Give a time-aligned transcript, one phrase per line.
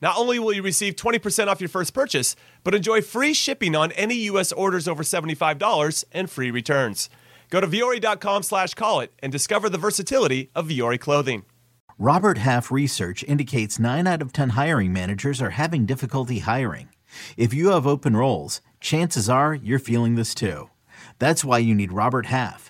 [0.00, 3.92] Not only will you receive 20% off your first purchase, but enjoy free shipping on
[3.92, 4.52] any U.S.
[4.52, 7.10] orders over $75 and free returns.
[7.50, 11.44] Go to vuori.com slash call it and discover the versatility of Vuori clothing.
[11.98, 16.88] Robert Half research indicates 9 out of 10 hiring managers are having difficulty hiring.
[17.36, 20.70] If you have open roles, chances are you're feeling this too.
[21.18, 22.69] That's why you need Robert Half.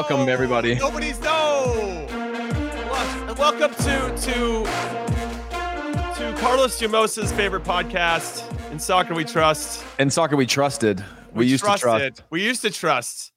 [0.00, 0.76] Welcome, everybody.
[0.76, 2.06] Nobody's no.
[3.36, 4.64] Welcome to to
[6.14, 9.84] to Carlos Jamosa's favorite podcast in soccer we trust.
[9.98, 11.04] In soccer, we trusted.
[11.34, 12.14] We, used to trusted.
[12.16, 12.22] trust.
[12.30, 13.32] We used to trust,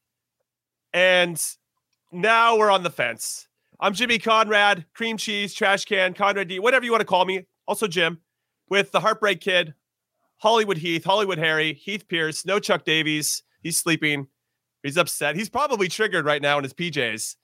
[0.94, 1.38] and
[2.14, 3.50] now we're on the fence.
[3.82, 7.46] I'm Jimmy Conrad, cream cheese, trash can, Conrad D, whatever you want to call me.
[7.68, 8.22] Also Jim,
[8.70, 9.74] with the Heartbreak Kid,
[10.38, 13.44] Hollywood Heath, Hollywood Harry, Heath Pearce, no Chuck Davies.
[13.62, 14.28] He's sleeping.
[14.84, 15.36] He's upset.
[15.36, 17.36] He's probably triggered right now in his PJs.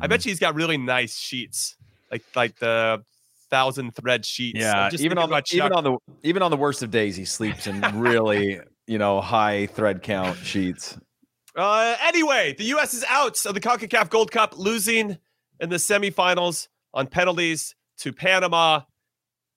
[0.00, 1.76] I bet you he's got really nice sheets,
[2.10, 3.04] like like the
[3.50, 4.60] thousand thread sheets.
[4.60, 7.24] Yeah, just even on the, even on the even on the worst of days, he
[7.24, 10.96] sleeps in really you know high thread count sheets.
[11.56, 12.94] Uh, anyway, the U.S.
[12.94, 15.18] is out of the CONCACAF Gold Cup, losing
[15.60, 18.80] in the semifinals on penalties to Panama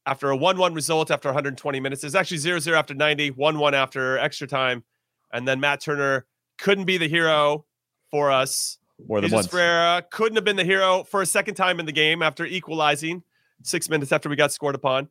[0.06, 2.04] after a 1 1 result after 120 minutes.
[2.04, 4.84] It's actually 0 0 after 90, 1 1 after extra time.
[5.32, 6.26] And then Matt Turner
[6.58, 7.66] couldn't be the hero
[8.12, 8.78] for us.
[9.08, 9.48] More than Jesus once.
[9.48, 13.24] Ferreira couldn't have been the hero for a second time in the game after equalizing
[13.64, 15.10] six minutes after we got scored upon.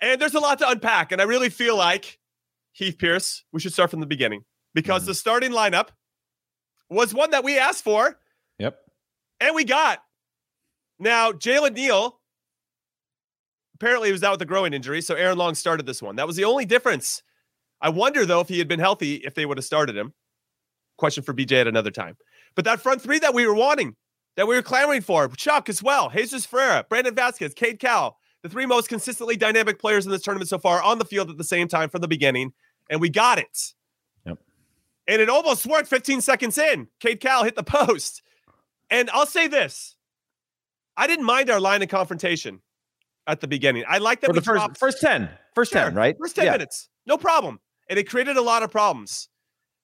[0.00, 1.12] And there's a lot to unpack.
[1.12, 2.18] And I really feel like
[2.72, 5.06] Heath Pearce, we should start from the beginning because Mhm.
[5.06, 5.88] the starting lineup
[6.88, 8.18] was one that we asked for
[8.58, 8.78] Yep.
[9.40, 10.02] and we got.
[10.98, 12.20] Now, Jalen Neal
[13.74, 16.16] apparently he was out with a growing injury, so Aaron Long started this one.
[16.16, 17.22] That was the only difference.
[17.80, 20.12] I wonder though if he had been healthy, if they would have started him.
[21.00, 22.14] Question for BJ at another time.
[22.54, 23.96] But that front three that we were wanting,
[24.36, 28.50] that we were clamoring for, Chuck as well, Jesus Ferreira, Brandon Vazquez, Cade Cowell, the
[28.50, 31.44] three most consistently dynamic players in this tournament so far on the field at the
[31.44, 32.52] same time from the beginning,
[32.90, 33.72] and we got it.
[34.26, 34.38] Yep.
[35.08, 36.88] And it almost worked 15 seconds in.
[37.00, 38.20] Cade Cowell hit the post.
[38.90, 39.96] And I'll say this
[40.98, 42.60] I didn't mind our line of confrontation
[43.26, 43.84] at the beginning.
[43.88, 45.80] I like that For we the first dropped first ten, first Sure.
[45.84, 46.14] ten, right?
[46.20, 46.52] First 10 Yeah.
[46.52, 46.90] minutes.
[47.06, 47.58] No problem.
[47.88, 49.28] And it created a lot of problems.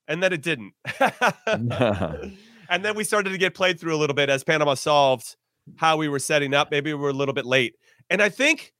[0.09, 0.72] And then it didn't.
[1.49, 5.37] and then we started to get played through a little bit as Panama solved
[5.77, 6.71] how we were setting up.
[6.71, 7.75] Maybe we were a little bit late.
[8.09, 8.72] And I think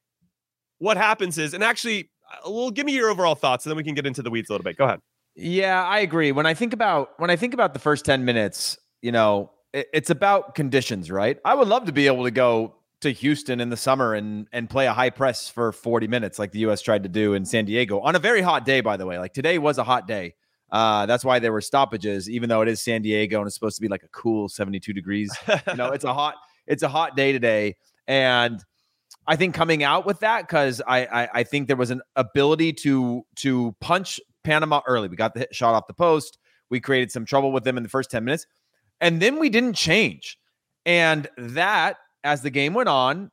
[0.79, 3.85] what happens is, and actually, uh, well, give me your overall thoughts and then we
[3.85, 4.77] can get into the weeds a little bit.
[4.77, 5.01] Go ahead.
[5.35, 6.33] Yeah, I agree.
[6.33, 9.87] When I think about when I think about the first 10 minutes, you know, it,
[9.93, 11.39] it's about conditions, right?
[11.45, 14.71] I would love to be able to go to Houston in the summer and and
[14.71, 17.67] play a high press for 40 minutes like the US tried to do in San
[17.67, 19.19] Diego on a very hot day by the way.
[19.19, 20.35] Like today was a hot day.
[20.71, 23.77] Uh that's why there were stoppages even though it is San Diego and it's supposed
[23.77, 25.31] to be like a cool 72 degrees.
[25.49, 26.35] you know, it's a hot
[26.67, 27.77] it's a hot day today
[28.09, 28.63] and
[29.29, 32.73] I think coming out with that because I, I I think there was an ability
[32.75, 35.09] to to punch Panama early.
[35.09, 36.39] We got the hit shot off the post.
[36.71, 38.47] We created some trouble with them in the first 10 minutes.
[39.01, 40.39] And then we didn't change.
[40.85, 43.31] And that, as the game went on,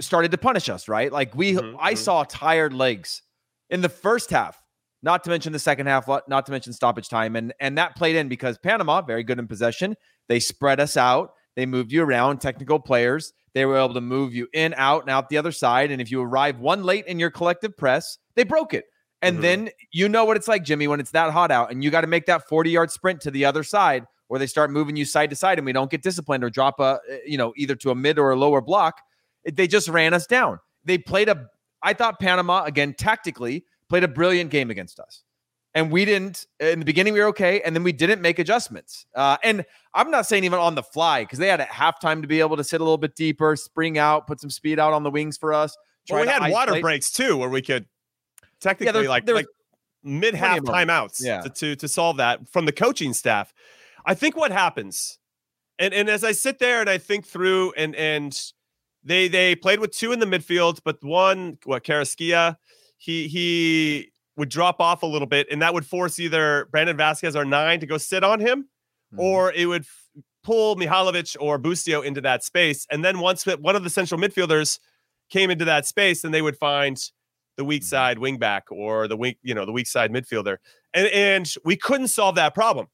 [0.00, 1.10] started to punish us, right?
[1.12, 1.98] Like we Mhm, I mhm.
[1.98, 3.22] saw tired legs
[3.70, 4.62] in the first half,
[5.04, 7.36] not to mention the second half, not to mention stoppage time.
[7.36, 9.94] And and that played in because Panama, very good in possession.
[10.28, 11.34] They spread us out.
[11.54, 13.32] They moved you around, technical players.
[13.52, 15.92] They were able to move you in, out, and out the other side.
[15.92, 18.86] And if you arrive one late in your collective press, they broke it.
[19.22, 19.42] And Mhm.
[19.42, 22.00] then you know what it's like, Jimmy, when it's that hot out and you got
[22.00, 25.04] to make that 40 yard sprint to the other side where they start moving you
[25.04, 27.90] side to side and we don't get disciplined or drop a, you know, either to
[27.90, 29.00] a mid or a lower block.
[29.44, 30.58] They just ran us down.
[30.84, 31.46] They played a,
[31.82, 35.22] I thought Panama, again, tactically, played a brilliant game against us.
[35.76, 37.60] And we didn't, in the beginning, we were okay.
[37.62, 39.06] And then we didn't make adjustments.
[39.14, 42.28] Uh, and I'm not saying even on the fly because they had a halftime to
[42.28, 45.02] be able to sit a little bit deeper, spring out, put some speed out on
[45.02, 45.76] the wings for us.
[46.08, 47.86] Well, we had water breaks too, where we could
[48.60, 49.46] technically there's- like there's like
[50.04, 51.20] mid half plenty of moments.
[51.20, 51.40] timeouts Yeah.
[51.40, 53.52] to, to to solve that from the coaching staff.
[54.06, 55.18] I think what happens,
[55.78, 58.38] and and as I sit there and I think through, and and
[59.02, 62.58] they they played with two in the midfield, but one what Carrasquilla,
[63.04, 67.36] he he would drop off a little bit, and that would force either Brandon Vazquez
[67.36, 68.68] or nine to go sit on him,
[69.12, 69.18] Mhm.
[69.18, 72.86] or it would f- pull Mihailovic or Busio into that space.
[72.90, 74.78] And then once one of the central midfielders
[75.30, 76.98] came into that space, then they would find
[77.56, 77.86] the weak Mhm.
[77.86, 80.56] side wing back or the weak, you know, the weak side midfielder.
[80.92, 82.88] And and we couldn't solve that problem.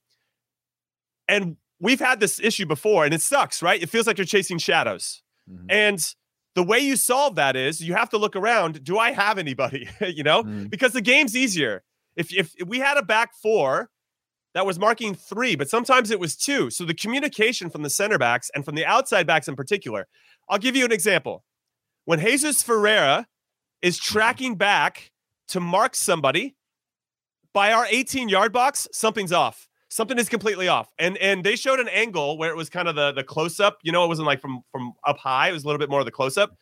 [1.29, 3.83] And we've had this issue before, and it sucks, right?
[3.83, 5.23] It feels like you're chasing shadows.
[5.51, 5.67] Mhm.
[5.71, 6.15] And
[6.55, 8.83] the way you solve that is you have to look around.
[8.85, 9.89] Do I have anybody?
[10.01, 10.69] you know, Mhm.
[10.71, 11.83] because the game's easier.
[12.17, 13.89] If, if if we had a back four
[14.55, 16.69] that was marking three, but sometimes it was two.
[16.71, 20.09] So the communication from the center backs and from the outside backs in particular.
[20.49, 21.45] I'll give you an example.
[22.05, 23.29] When Jesus Ferreira
[23.81, 25.13] is tracking back
[25.49, 26.57] to mark somebody
[27.55, 29.69] by our 18 yard box, something's off.
[29.91, 30.93] Something is completely off.
[30.99, 33.79] And and they showed an angle where it was kind of the the close up.
[33.83, 35.49] You know, it wasn't like from from up high.
[35.49, 36.57] It was a little bit more of the close up.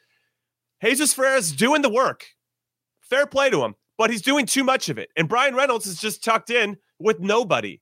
[0.83, 2.27] Jesus Ferreira's doing the work.
[3.01, 5.11] Fair play to him, but he's doing too much of it.
[5.17, 7.81] And Brian Reynolds is just tucked in with nobody.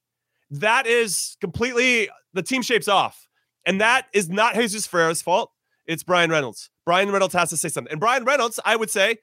[0.50, 3.28] That is completely the team shapes off.
[3.64, 5.50] And that is not Jesus Ferreira's fault.
[5.86, 6.70] It's Brian Reynolds.
[6.84, 7.90] Brian Reynolds has to say something.
[7.90, 9.18] And Brian Reynolds, I would say,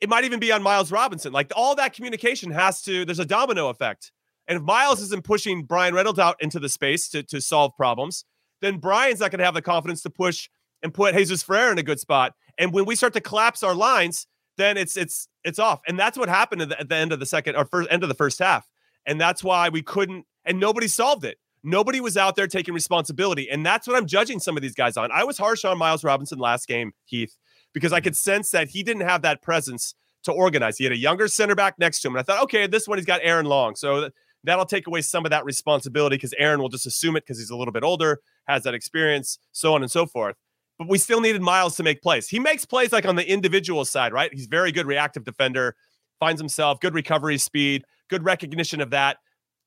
[0.00, 1.32] it might even be on Miles Robinson.
[1.32, 4.10] Like all that communication has to, there's a domino effect.
[4.46, 8.24] And if Miles isn't pushing Brian Reynolds out into the space to, to solve problems,
[8.60, 10.48] then Brian's not going to have the confidence to push
[10.82, 12.34] and put Jesus Ferreira in a good spot.
[12.58, 14.26] And when we start to collapse our lines,
[14.56, 15.80] then it's it's it's off.
[15.88, 18.02] And that's what happened at the, at the end of the second or first end
[18.02, 18.68] of the first half.
[19.06, 21.38] And that's why we couldn't, and nobody solved it.
[21.62, 23.50] Nobody was out there taking responsibility.
[23.50, 25.10] And that's what I'm judging some of these guys on.
[25.10, 27.36] I was harsh on Miles Robinson last game, Heath,
[27.72, 29.94] because I could sense that he didn't have that presence
[30.24, 30.78] to organize.
[30.78, 32.16] He had a younger center back next to him.
[32.16, 33.76] And I thought, okay, this one he's got Aaron Long.
[33.76, 34.10] So
[34.44, 37.50] that'll take away some of that responsibility because Aaron will just assume it because he's
[37.50, 40.36] a little bit older, has that experience, so on and so forth.
[40.78, 42.28] But we still needed Miles to make plays.
[42.28, 44.32] He makes plays like on the individual side, right?
[44.32, 45.76] He's very good reactive defender,
[46.18, 49.18] finds himself, good recovery speed, good recognition of that.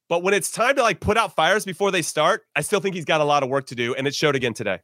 [0.10, 2.96] But when it's time to like put out fires before they start, I still think
[2.96, 4.80] he's got a lot of work to do, and it showed again today.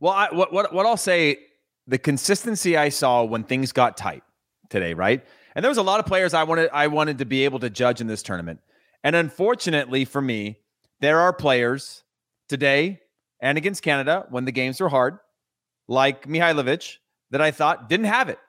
[0.00, 1.38] Well, I, what what what I'll say,
[1.86, 4.22] the consistency I saw when things got tight
[4.68, 5.24] today, right?
[5.54, 7.70] And there was a lot of players I wanted I wanted to be able to
[7.70, 8.60] judge in this tournament.
[9.06, 10.58] And unfortunately for me,
[10.98, 12.02] there are players
[12.48, 12.98] today
[13.40, 15.18] and against Canada when the games were hard,
[15.86, 16.96] like Mihailovic,
[17.30, 18.40] that I thought didn't have it.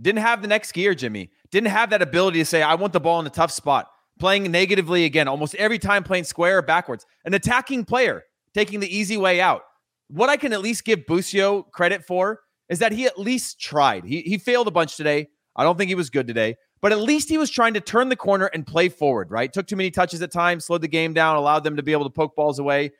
[0.00, 1.30] Didn't have the next gear, Jimmy.
[1.52, 3.86] Didn't have that ability to say, I want the ball in a tough spot.
[4.18, 7.06] Playing negatively again, almost every time playing square or backwards.
[7.24, 9.62] An attacking player taking the easy way out.
[10.08, 14.04] What I can at least give Busio credit for is that he at least tried.
[14.04, 15.28] He, he failed a bunch today.
[15.54, 18.08] I don't think he was good today, but at least he was trying to turn
[18.08, 19.52] the corner and play forward, right?
[19.52, 22.04] Took too many touches at times, slowed the game down, allowed them to be able
[22.04, 22.90] to poke balls away.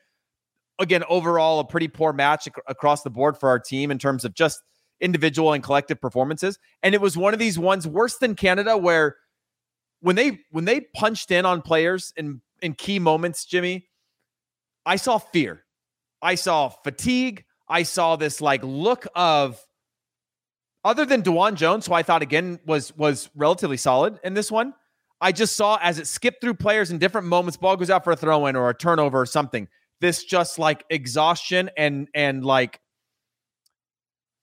[0.79, 4.25] Again, overall, a pretty poor match ac- across the board for our team in terms
[4.25, 4.63] of just
[5.01, 6.59] individual and collective performances.
[6.85, 9.17] And it was one of these ones worse than Canada where
[10.01, 13.89] when they when they punched in on players in in key moments, Jimmy,
[14.87, 15.65] I saw fear.
[16.23, 17.45] I saw fatigue.
[17.69, 19.61] I saw this like look of
[20.85, 24.75] other than DeJuan Jones, who I thought again was was relatively solid in this one.
[25.21, 28.13] I just saw as it skipped through players in different moments, ball goes out for
[28.13, 29.69] a throw in or a turnover or something.
[30.01, 32.81] This just like exhaustion and and like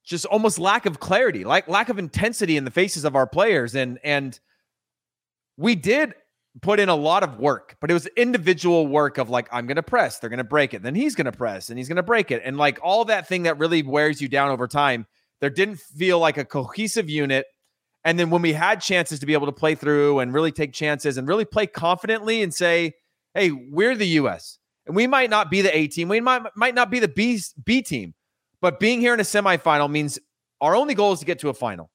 [0.06, 3.76] just almost lack of clarity, like lack of intensity in the faces of our players.
[3.76, 4.40] And and
[5.58, 6.14] we did
[6.62, 9.84] put in a lot of work, but it was individual work of like, I'm gonna
[9.84, 12.42] press, they're gonna break it, then he's gonna press and he's gonna break it.
[12.46, 15.06] And like all that thing that really wears you down over time.
[15.42, 17.46] There didn't feel like a cohesive unit.
[18.06, 20.74] And then when we had chances to be able to play through and really take
[20.74, 22.94] chances and really play confidently and say,
[23.34, 24.58] hey, we're the US.
[24.86, 26.08] And we might not be the A team.
[26.08, 28.14] We might might not be the B, B team.
[28.62, 30.20] But being here in a semifinal means
[30.62, 31.90] our only goal is to get to a final.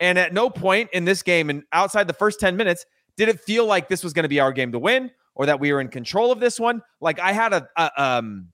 [0.00, 2.84] And at no point in this game and outside the first 10 minutes
[3.16, 5.60] did it feel like this was going to be our game to win or that
[5.60, 6.82] we were in control of this one.
[7.00, 8.48] Like I had a, a um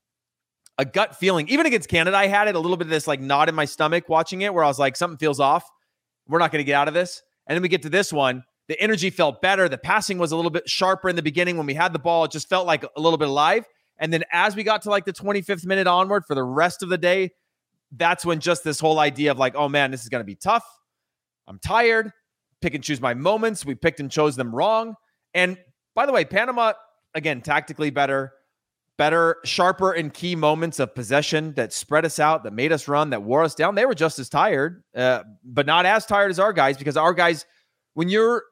[0.77, 1.47] a gut feeling.
[1.49, 3.65] Even against Canada, I had it a little bit of this like knot in my
[3.65, 5.69] stomach watching it where I was like, something feels off.
[6.27, 7.21] We're not going to get out of this.
[7.47, 8.43] And then we get to this one.
[8.67, 9.67] The energy felt better.
[9.67, 12.23] The passing was a little bit sharper in the beginning when we had the ball.
[12.23, 13.65] It just felt like a little bit alive.
[13.97, 16.89] And then as we got to like the 25th minute onward for the rest of
[16.89, 17.31] the day,
[17.91, 20.35] that's when just this whole idea of like, oh man, this is going to be
[20.35, 20.63] tough.
[21.47, 22.11] I'm tired.
[22.61, 23.65] Pick and choose my moments.
[23.65, 24.95] We picked and chose them wrong.
[25.33, 25.57] And
[25.95, 26.73] by the way, Panama,
[27.13, 28.31] again, tactically better,
[28.97, 33.09] better, sharper in key moments of possession that spread us out, that made us run,
[33.11, 33.75] that wore us down.
[33.75, 37.13] They were just as tired, uh, but not as tired as our guys because our
[37.13, 37.45] guys,
[37.93, 38.43] when you're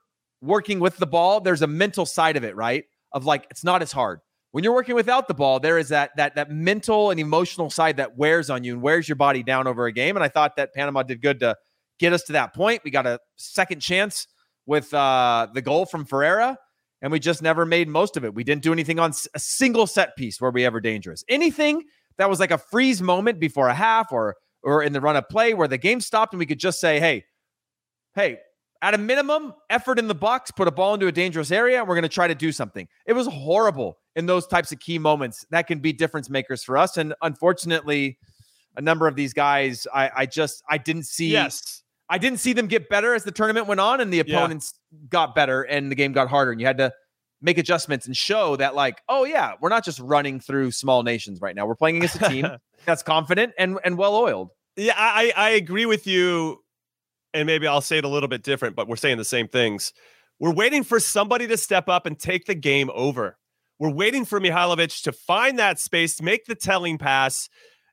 [0.41, 2.85] working with the ball, there's a mental side of it, right?
[3.11, 4.21] Of like, it's not as hard.
[4.51, 7.97] When you're working without the ball, there is that that that mental and emotional side
[7.97, 10.17] that wears on you and wears your body down over a game.
[10.17, 11.55] And I thought that Panama did good to
[11.99, 12.81] get us to that point.
[12.83, 14.25] We got a second chance
[14.65, 16.57] with uh, the goal from Ferreira,
[17.01, 18.33] and we just never made most of it.
[18.33, 21.23] We didn't do anything on a single set piece where we ever dangerous.
[21.29, 21.83] Anything
[22.17, 25.27] that was like a freeze moment before a half or or in the run of
[25.29, 27.23] play where the game stopped and we could just say, "Hey,
[28.13, 28.39] hey,
[28.81, 31.87] at a minimum, effort in the box, put a ball into a dangerous area, and
[31.87, 34.99] we're going to try to do something." It was horrible in those types of key
[34.99, 36.97] moments that can be difference makers for us.
[36.97, 38.17] And unfortunately,
[38.75, 41.31] a number of these guys, I, I just I didn't see.
[41.31, 41.83] Yes.
[42.09, 44.97] I didn't see them get better as the tournament went on, and the opponents yeah.
[45.09, 46.91] got better, and the game got harder, and you had to
[47.41, 51.39] make adjustments and show that, like, oh yeah, we're not just running through small nations
[51.41, 51.65] right now.
[51.65, 52.47] We're playing against a team
[52.85, 54.49] that's confident and and well oiled.
[54.75, 56.63] Yeah, I I agree with you,
[57.33, 59.93] and maybe I'll say it a little bit different, but we're saying the same things.
[60.39, 63.37] We're waiting for somebody to step up and take the game over.
[63.77, 67.49] We're waiting for Mihailovic to find that space, make the telling pass,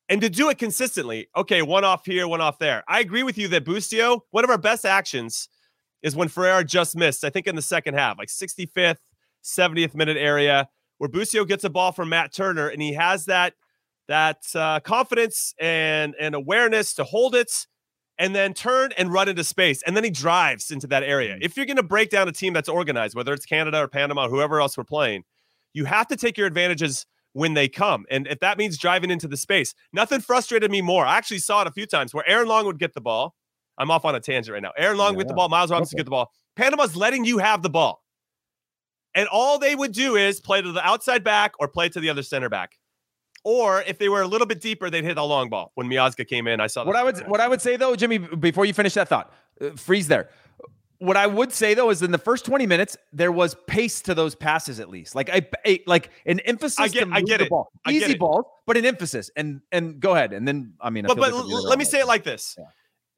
[0.08, 1.28] and to do it consistently.
[1.36, 2.84] Okay, one off here, one off there.
[2.88, 5.48] I agree with you that Busio, one of our best actions
[6.02, 8.98] is when Ferreira just missed, I think in the second half, like 65th,
[9.42, 13.54] 70th minute area, where Busio gets a ball from Matt Turner and he has that
[14.08, 17.66] that uh, confidence and and awareness to hold it
[18.18, 21.34] and then turn and run into space and then he drives into that area.
[21.34, 21.42] Mm-hmm.
[21.42, 24.26] If you're going to break down a team that's organized, whether it's Canada or Panama,
[24.26, 25.24] or whoever else we're playing,
[25.74, 27.04] you have to take your advantages
[27.36, 28.06] when they come.
[28.10, 31.04] And if that means driving into the space, nothing frustrated me more.
[31.04, 33.34] I actually saw it a few times where Aaron Long would get the ball.
[33.76, 34.72] I'm off on a tangent right now.
[34.78, 36.00] Aaron Long yeah, with the ball, Miles Robinson okay.
[36.00, 36.32] get the ball.
[36.56, 38.02] Panama's letting you have the ball.
[39.14, 42.08] And all they would do is play to the outside back or play to the
[42.08, 42.78] other center back.
[43.44, 45.72] Or if they were a little bit deeper, they'd hit a long ball.
[45.74, 46.88] When Miazga came in, I saw that.
[46.88, 49.70] What I would what I would say though, Jimmy, before you finish that thought, uh,
[49.76, 50.30] freeze there
[50.98, 54.14] what I would say though is in the first 20 minutes there was pace to
[54.14, 55.14] those passes at least.
[55.14, 57.50] Like a, a like an emphasis I get, I get it.
[57.50, 57.68] Ball.
[57.88, 59.30] Easy balls, but an emphasis.
[59.36, 60.32] And and go ahead.
[60.32, 62.56] And then I mean But but l- let me say it like this.
[62.58, 62.64] Yeah.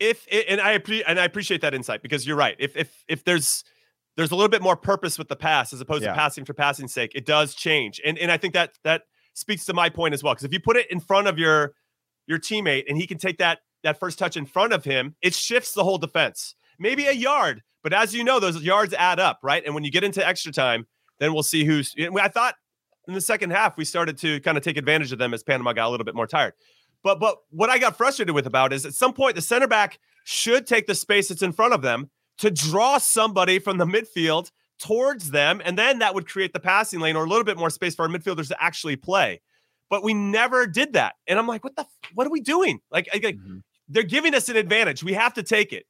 [0.00, 2.56] If and I appre- and I appreciate that insight because you're right.
[2.58, 3.64] If if if there's
[4.16, 6.10] there's a little bit more purpose with the pass as opposed yeah.
[6.10, 8.00] to passing for passing sake, it does change.
[8.04, 9.02] And and I think that that
[9.34, 11.74] speaks to my point as well because if you put it in front of your
[12.26, 15.34] your teammate and he can take that that first touch in front of him, it
[15.34, 16.54] shifts the whole defense.
[16.78, 19.64] Maybe a yard, but as you know, those yards add up, right?
[19.64, 20.86] And when you get into extra time,
[21.18, 21.94] then we'll see who's.
[21.98, 22.54] I thought
[23.06, 25.72] in the second half we started to kind of take advantage of them as Panama
[25.72, 26.52] got a little bit more tired.
[27.02, 29.98] But but what I got frustrated with about is at some point the center back
[30.24, 34.50] should take the space that's in front of them to draw somebody from the midfield
[34.78, 37.70] towards them, and then that would create the passing lane or a little bit more
[37.70, 39.40] space for our midfielders to actually play.
[39.90, 41.86] But we never did that, and I'm like, what the?
[42.14, 42.80] What are we doing?
[42.90, 43.58] Like, like mm-hmm.
[43.88, 45.02] they're giving us an advantage.
[45.02, 45.86] We have to take it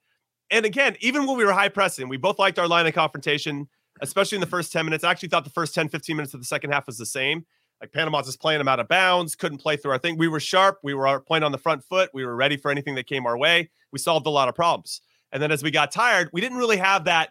[0.51, 3.69] and again, even when we were high pressing, we both liked our line of confrontation,
[4.01, 5.05] especially in the first 10 minutes.
[5.05, 7.45] I actually thought the first 10, 15 minutes of the second half was the same.
[7.81, 10.17] Like Panama's just playing them out of bounds, couldn't play through our thing.
[10.17, 10.81] We were sharp.
[10.83, 12.11] We were playing on the front foot.
[12.13, 13.71] We were ready for anything that came our way.
[13.93, 15.01] We solved a lot of problems.
[15.31, 17.31] And then as we got tired, we didn't really have that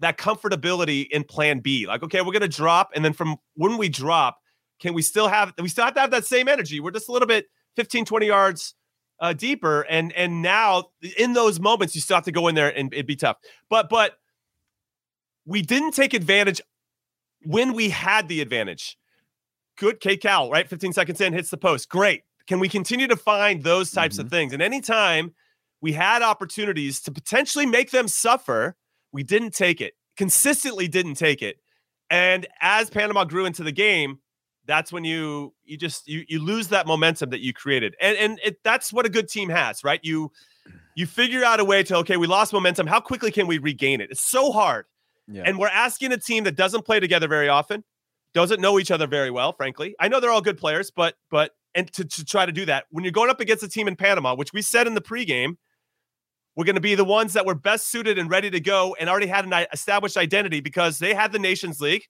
[0.00, 1.86] that comfortability in plan B.
[1.86, 2.90] Like, okay, we're gonna drop.
[2.94, 4.40] And then from when we drop,
[4.80, 6.80] can we still have we still have to have that same energy?
[6.80, 8.74] We're just a little bit 15, 20 yards
[9.20, 9.82] uh, deeper.
[9.82, 13.06] And and now in those moments, you still have to go in there and it'd
[13.06, 13.36] be tough.
[13.68, 14.18] But but
[15.46, 16.60] we didn't take advantage
[17.42, 18.96] when we had the advantage.
[19.76, 20.68] Good K Cal, right?
[20.68, 21.88] 15 seconds in, hits the post.
[21.88, 22.22] Great.
[22.46, 24.26] Can we continue to find those types mm-hmm.
[24.26, 24.52] of things?
[24.52, 25.34] And anytime
[25.80, 28.76] we had opportunities to potentially make them suffer,
[29.12, 29.94] we didn't take it.
[30.16, 31.56] Consistently didn't take it.
[32.10, 34.18] And as Panama grew into the game,
[34.66, 38.40] that's when you you just you you lose that momentum that you created and and
[38.44, 40.00] it, that's what a good team has right?
[40.02, 40.30] You
[40.94, 44.00] you figure out a way to okay we lost momentum how quickly can we regain
[44.00, 44.10] it?
[44.10, 44.86] It's so hard
[45.28, 45.42] yeah.
[45.46, 47.84] and we're asking a team that doesn't play together very often
[48.32, 49.94] doesn't know each other very well frankly.
[49.98, 52.84] I know they're all good players but but and to, to try to do that
[52.90, 55.56] when you're going up against a team in panama which we said in the pregame
[56.56, 59.08] we're going to be the ones that were best suited and ready to go and
[59.08, 62.02] already had an established identity because they had the nations league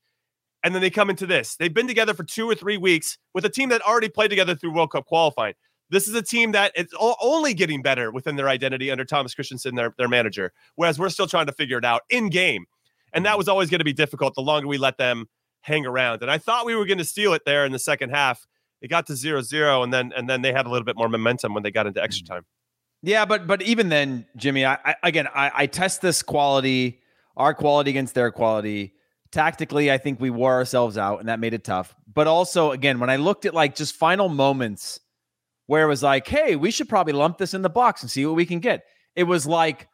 [0.63, 1.57] And then they come into this.
[1.57, 4.55] They've been together for two or three weeks with a team that already played together
[4.55, 5.55] through World Cup qualifying.
[5.91, 9.75] This is a team that is only getting better within their identity under Thomas Christiansen,
[9.75, 12.67] their, their manager, whereas we're still trying to figure it out in game.
[13.13, 13.39] And that mm.
[13.39, 15.27] was always going to be difficult the longer we let them
[15.63, 16.23] hang around.
[16.23, 18.47] And I thought we were going to steal it there in the second half.
[18.81, 21.09] It got to zero zero, and then and then they had a little bit more
[21.09, 22.29] momentum when they got into extra mm.
[22.29, 22.47] time.
[23.03, 27.01] Yeah, but but even then, Jimmy, I, I again I, I test this quality,
[27.37, 28.95] our quality against their quality.
[29.33, 31.95] Tactically, I think we wore ourselves out, and that made it tough.
[32.13, 34.99] But also, again, when I looked at like just final moments
[35.67, 38.27] where it was like, hey, we should probably lump this in the box and see
[38.27, 38.83] what we can get.
[39.15, 39.89] It was like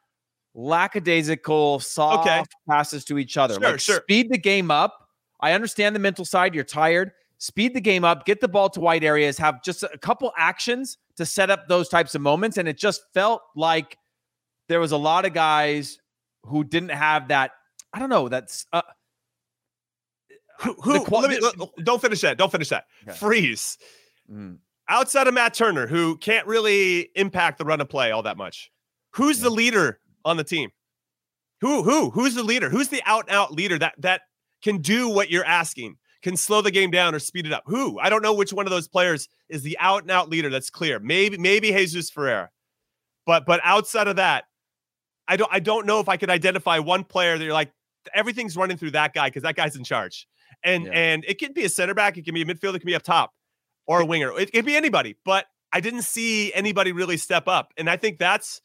[0.55, 2.43] lackadaisical, soft okay.
[2.67, 3.53] passes to each other.
[3.53, 4.01] Sure, like sure.
[4.01, 5.07] speed the game up.
[5.39, 6.55] I understand the mental side.
[6.55, 7.11] You're tired.
[7.37, 10.97] Speed the game up, get the ball to wide areas, have just a couple actions
[11.17, 12.57] to set up those types of moments.
[12.57, 13.99] And it just felt like
[14.69, 15.99] there was a lot of guys
[16.43, 17.51] who didn't have that.
[17.93, 18.27] I don't know.
[18.27, 18.81] That's uh,
[20.59, 20.73] who?
[20.73, 21.39] who qual- me,
[21.83, 22.37] don't finish that.
[22.37, 22.85] Don't finish that.
[23.07, 23.17] Okay.
[23.17, 23.77] Freeze.
[24.31, 24.57] Mm.
[24.89, 28.71] Outside of Matt Turner, who can't really impact the run of play all that much.
[29.11, 29.45] Who's yeah.
[29.45, 30.71] the leader on the team?
[31.61, 31.83] Who?
[31.83, 32.09] Who?
[32.11, 32.69] Who's the leader?
[32.69, 34.21] Who's the out and out leader that that
[34.63, 35.97] can do what you're asking?
[36.21, 37.63] Can slow the game down or speed it up?
[37.67, 37.99] Who?
[37.99, 40.49] I don't know which one of those players is the out and out leader.
[40.49, 40.99] That's clear.
[40.99, 42.49] Maybe maybe Jesus Ferreira,
[43.25, 44.45] but but outside of that,
[45.27, 47.71] I don't I don't know if I could identify one player that you're like
[48.13, 50.27] everything's running through that guy because that guy's in charge.
[50.63, 50.91] And yeah.
[50.91, 52.95] and it can be a center back, it can be a midfielder, it can be
[52.95, 53.33] up top
[53.85, 54.37] or a winger.
[54.37, 57.73] It can be anybody, but I didn't see anybody really step up.
[57.77, 58.61] And I think that's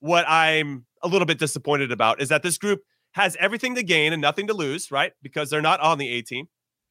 [0.00, 2.80] what I'm a little bit disappointed about is that this group
[3.12, 5.12] has everything to gain and nothing to lose, right?
[5.22, 6.48] Because they're not on the A team.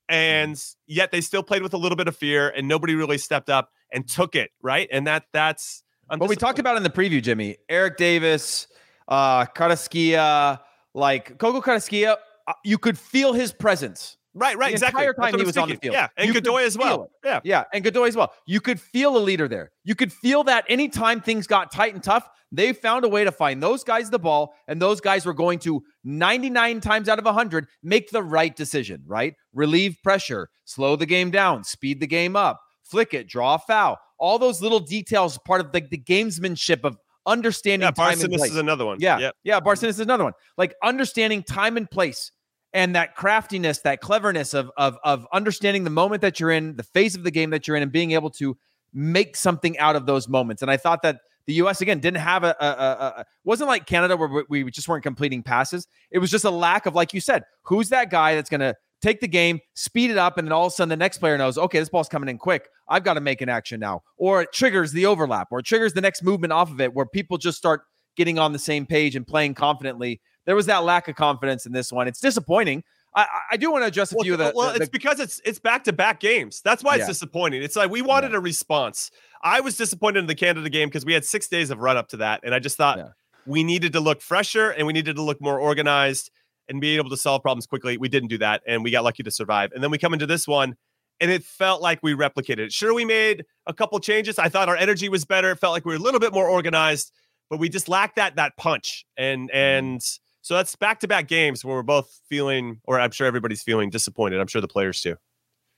[0.08, 3.50] And yet they still played with a little bit of fear and nobody really stepped
[3.50, 4.90] up and took it, right?
[4.92, 7.58] And that that's what we talked about in the preview, Jimmy.
[7.70, 8.68] Eric Davis,
[9.08, 10.60] uh Carrasquilla,
[10.96, 12.16] like Coco Carrasquilla,
[12.48, 14.18] uh, you could feel his presence.
[14.36, 15.02] Right, right, the exactly.
[15.02, 15.94] entire time he was on the field.
[15.94, 17.10] Yeah, and you Godoy as well.
[17.24, 18.32] Yeah, yeah, and Godoy as well.
[18.46, 19.72] You could feel a leader there.
[19.84, 23.32] You could feel that anytime things got tight and tough, they found a way to
[23.32, 27.26] find those guys the ball, and those guys were going to 99 times out of
[27.26, 29.34] 100 make the right decision, right?
[29.54, 33.98] Relieve pressure, slow the game down, speed the game up, flick it, draw a foul.
[34.20, 38.52] All those little details, part of the, the gamesmanship of understanding yeah, time and place.
[38.52, 38.98] is another one.
[39.00, 39.36] Yeah, yep.
[39.44, 40.34] yeah, Barcenas is another one.
[40.58, 42.32] Like understanding time and place
[42.74, 46.84] and that craftiness, that cleverness of of of understanding the moment that you're in, the
[46.84, 48.58] phase of the game that you're in, and being able to
[48.94, 50.62] make something out of those moments.
[50.62, 51.82] And I thought that the U.S.
[51.82, 55.42] again didn't have a, a, a, a wasn't like Canada where we just weren't completing
[55.42, 55.88] passes.
[56.12, 58.76] It was just a lack of, like you said, who's that guy that's going to
[59.02, 61.38] take the game, speed it up, and then all of a sudden the next player
[61.38, 62.70] knows, okay, this ball's coming in quick.
[62.88, 65.94] I've got to make an action now, or it triggers the overlap, or it triggers
[65.94, 67.82] the next movement off of it, where people just start
[68.16, 71.74] getting on the same page and playing confidently there was that lack of confidence in
[71.74, 72.08] this one.
[72.08, 72.84] It's disappointing.
[73.16, 74.52] I, I do want to address a well, few of the.
[74.56, 76.62] Well, the, it's because it's it's back to back games.
[76.66, 77.08] That's why it's yeah.
[77.10, 77.62] disappointing.
[77.62, 78.38] It's like we wanted yeah.
[78.38, 79.12] a response.
[79.44, 82.08] I was disappointed in the Canada game because we had six days of run up
[82.08, 83.10] to that, and I just thought yeah.
[83.46, 86.32] we needed to look fresher and we needed to look more organized
[86.68, 88.00] and be able to solve problems quickly.
[88.00, 89.72] We didn't do that, and we got lucky to survive.
[89.72, 90.76] And then we come into this one,
[91.22, 92.74] and it felt like we replicated it.
[92.74, 94.40] Sure, we made a couple changes.
[94.40, 95.52] I thought our energy was better.
[95.52, 97.12] It felt like we were a little bit more organized,
[97.52, 99.06] but we just lacked that that punch.
[99.16, 99.58] And mm-hmm.
[99.58, 100.02] and
[100.50, 103.92] so that's back to back games where we're both feeling, or I'm sure everybody's feeling
[103.92, 104.40] disappointed.
[104.40, 105.16] I'm sure the players too.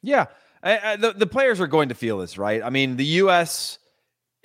[0.02, 0.28] Yeah.
[0.64, 2.64] I, I, the, the players are going to feel this, right?
[2.64, 3.80] I mean, the U.S.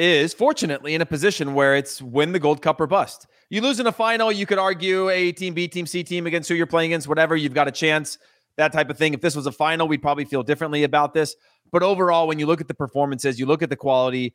[0.00, 3.28] is fortunately in a position where it's win the Gold Cup or bust.
[3.50, 6.48] You lose in a final, you could argue A team, B team, C team against
[6.48, 7.36] who you're playing against, whatever.
[7.36, 8.18] You've got a chance,
[8.56, 9.14] that type of thing.
[9.14, 11.36] If this was a final, we'd probably feel differently about this.
[11.70, 14.34] But overall, when you look at the performances, you look at the quality,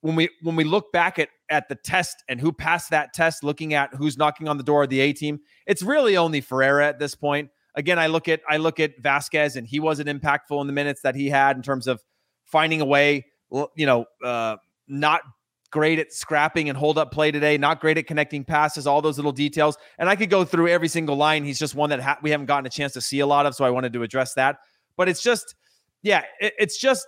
[0.00, 3.42] when we when we look back at at the test and who passed that test,
[3.42, 6.86] looking at who's knocking on the door of the A team, it's really only Ferreira
[6.86, 7.50] at this point.
[7.74, 11.02] Again, I look at I look at Vazquez, and he wasn't impactful in the minutes
[11.02, 12.02] that he had in terms of
[12.44, 13.26] finding a way.
[13.50, 14.56] You know, uh,
[14.86, 15.22] not
[15.70, 17.58] great at scrapping and hold up play today.
[17.58, 18.86] Not great at connecting passes.
[18.86, 21.44] All those little details, and I could go through every single line.
[21.44, 23.54] He's just one that ha- we haven't gotten a chance to see a lot of,
[23.54, 24.58] so I wanted to address that.
[24.96, 25.54] But it's just,
[26.02, 27.06] yeah, it, it's just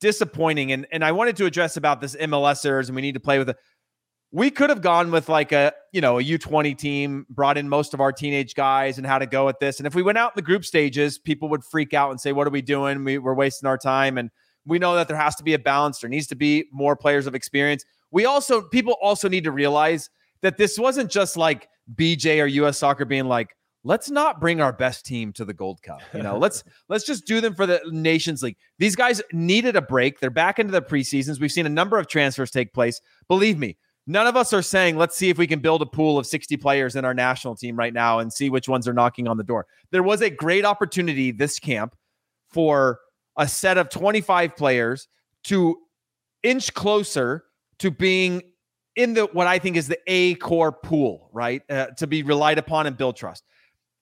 [0.00, 0.72] disappointing.
[0.72, 3.48] And and I wanted to address about this MLSers and we need to play with
[3.48, 3.56] it.
[4.30, 7.94] We could have gone with like a you know a U20 team, brought in most
[7.94, 9.78] of our teenage guys and how to go at this.
[9.78, 12.32] And if we went out in the group stages, people would freak out and say,
[12.32, 13.04] "What are we doing?
[13.04, 14.30] We, we're wasting our time." And
[14.64, 15.98] we know that there has to be a balance.
[15.98, 17.84] There needs to be more players of experience.
[18.10, 20.08] We also people also need to realize
[20.42, 24.72] that this wasn't just like BJ or US Soccer being like, let's not bring our
[24.72, 26.00] best team to the Gold Cup.
[26.14, 28.56] You know, let's let's just do them for the Nations League.
[28.78, 30.20] These guys needed a break.
[30.20, 31.40] They're back into the preseasons.
[31.40, 33.00] We've seen a number of transfers take place.
[33.28, 36.18] Believe me, none of us are saying let's see if we can build a pool
[36.18, 39.28] of 60 players in our national team right now and see which ones are knocking
[39.28, 39.66] on the door.
[39.90, 41.94] There was a great opportunity this camp
[42.50, 43.00] for
[43.36, 45.08] a set of 25 players
[45.44, 45.76] to
[46.42, 47.44] inch closer
[47.78, 48.42] to being
[48.94, 51.62] in the what I think is the A core pool, right?
[51.70, 53.44] Uh, to be relied upon and build trust.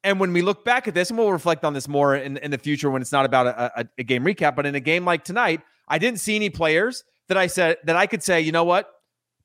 [0.02, 2.50] And when we look back at this, and we'll reflect on this more in, in
[2.50, 5.04] the future when it's not about a, a, a game recap, but in a game
[5.04, 8.52] like tonight, I didn't see any players that I said that I could say, you
[8.52, 8.88] know what,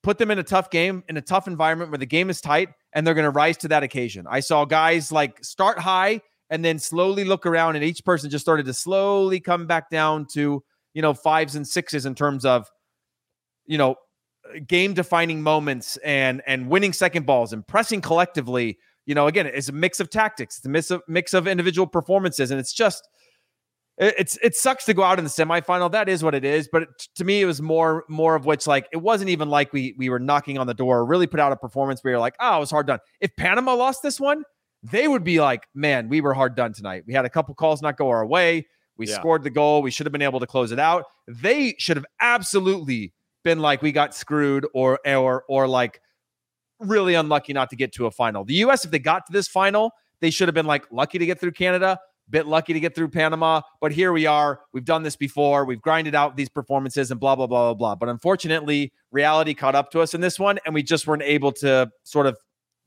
[0.02, 2.70] put them in a tough game, in a tough environment where the game is tight,
[2.94, 4.26] and they're going to rise to that occasion.
[4.30, 8.46] I saw guys like start high and then slowly look around, and each person just
[8.46, 10.64] started to slowly come back down to,
[10.94, 12.70] you know, fives and sixes in terms of,
[13.66, 13.96] you know,
[14.68, 19.70] game defining moments and and winning second balls and pressing collectively you know, again, it's
[19.70, 23.08] a mix of tactics, it's a mix of, mix of individual performances, and it's just
[23.98, 25.90] it's it sucks to go out in the semifinal.
[25.92, 26.68] That is what it is.
[26.70, 29.72] But it, to me, it was more more of which like it wasn't even like
[29.72, 31.06] we we were knocking on the door.
[31.06, 33.00] Really put out a performance where you're like, oh, it was hard done.
[33.22, 34.44] If Panama lost this one,
[34.84, 37.04] they would be like, man, we were hard done tonight.
[37.08, 38.68] We had a couple calls not go our way.
[38.98, 39.16] We yeah.
[39.16, 39.82] scored the goal.
[39.82, 41.06] We should have been able to close it out.
[41.28, 43.14] They should have absolutely
[43.44, 46.02] been like, we got screwed, or or or like
[46.80, 48.44] really unlucky not to get to a final.
[48.44, 51.26] The US, if they got to this final, they should have been like lucky to
[51.26, 53.62] get through Canada, bit lucky to get through Panama.
[53.82, 54.62] But here we are.
[54.74, 55.66] We've done this before.
[55.66, 57.96] We've grinded out these performances and blah, blah, blah, blah, blah.
[57.96, 61.52] But unfortunately, reality caught up to us in this one, and we just weren't able
[61.54, 62.38] to sort of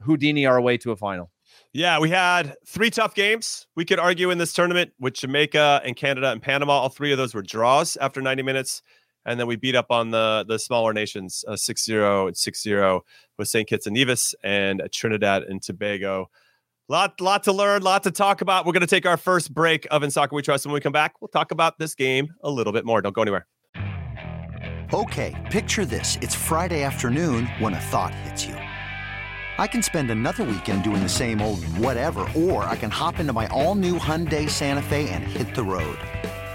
[0.01, 1.31] Houdini our way to a final.
[1.73, 3.67] Yeah, we had three tough games.
[3.77, 6.73] We could argue in this tournament with Jamaica and Canada and Panama.
[6.73, 8.83] All three of those were draws after 90 minutes
[9.29, 13.01] and then we beat up on the the smaller nations uh, 6-0 and 6-0
[13.37, 13.69] with St.
[13.69, 16.31] Kitts and Nevis and Trinidad and Tobago.
[16.89, 18.65] Lot, lot to learn, lot to talk about.
[18.65, 20.65] We're going to take our first break of In Soccer We Trust.
[20.65, 23.03] When we come back, we'll talk about this game a little bit more.
[23.03, 23.47] Don't go anywhere.
[24.95, 26.17] Okay, picture this.
[26.23, 28.55] It's Friday afternoon when a thought hits you.
[28.55, 33.35] I can spend another weekend doing the same old whatever, or I can hop into
[33.35, 35.99] my all-new Hyundai Santa Fe and hit the road.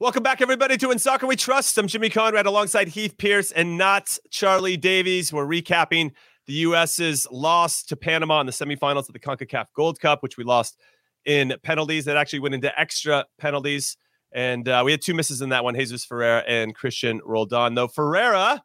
[0.00, 1.76] Welcome back, everybody, to In Soccer We Trust.
[1.76, 5.32] I'm Jimmy Conrad alongside Heath Pearce and not Charlie Davies.
[5.32, 6.12] We're recapping
[6.46, 10.44] the U.S.'s loss to Panama in the semifinals of the CONCACAF Gold Cup, which we
[10.44, 10.78] lost
[11.24, 12.04] in penalties.
[12.04, 13.96] That actually went into extra penalties.
[14.30, 17.74] And uh, we had two misses in that one Jesus Ferreira and Christian Roldan.
[17.74, 18.62] Though Ferreira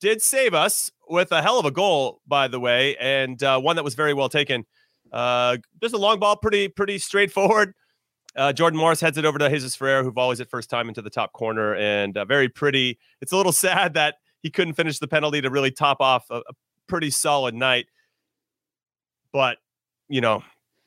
[0.00, 3.74] did save us with a hell of a goal, by the way, and uh, one
[3.74, 4.66] that was very well taken.
[5.12, 7.74] Uh, just a long ball, pretty, pretty straightforward.
[8.36, 11.02] Uh, Jordan Morris heads it over to Jesus Ferreira, who volleys it first time into
[11.02, 12.98] the top corner, and uh, very pretty.
[13.20, 16.36] It's a little sad that he couldn't finish the penalty to really top off a,
[16.36, 16.52] a
[16.86, 17.86] pretty solid night,
[19.32, 19.58] but
[20.08, 20.42] you know,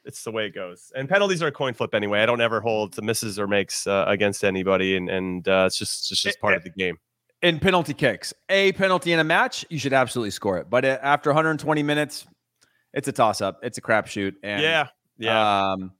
[0.06, 0.92] it's the way it goes.
[0.96, 2.22] And penalties are a coin flip anyway.
[2.22, 5.78] I don't ever hold the misses or makes uh, against anybody, and and uh, it's
[5.78, 6.98] just it's just part of the game.
[7.44, 10.70] In penalty kicks, a penalty in a match, you should absolutely score it.
[10.72, 12.26] But uh, after 120 minutes,
[12.94, 13.60] it's a toss up.
[13.62, 14.34] It's a crapshoot.
[14.42, 14.88] And yeah,
[15.20, 15.72] yeah.
[15.72, 15.92] Um,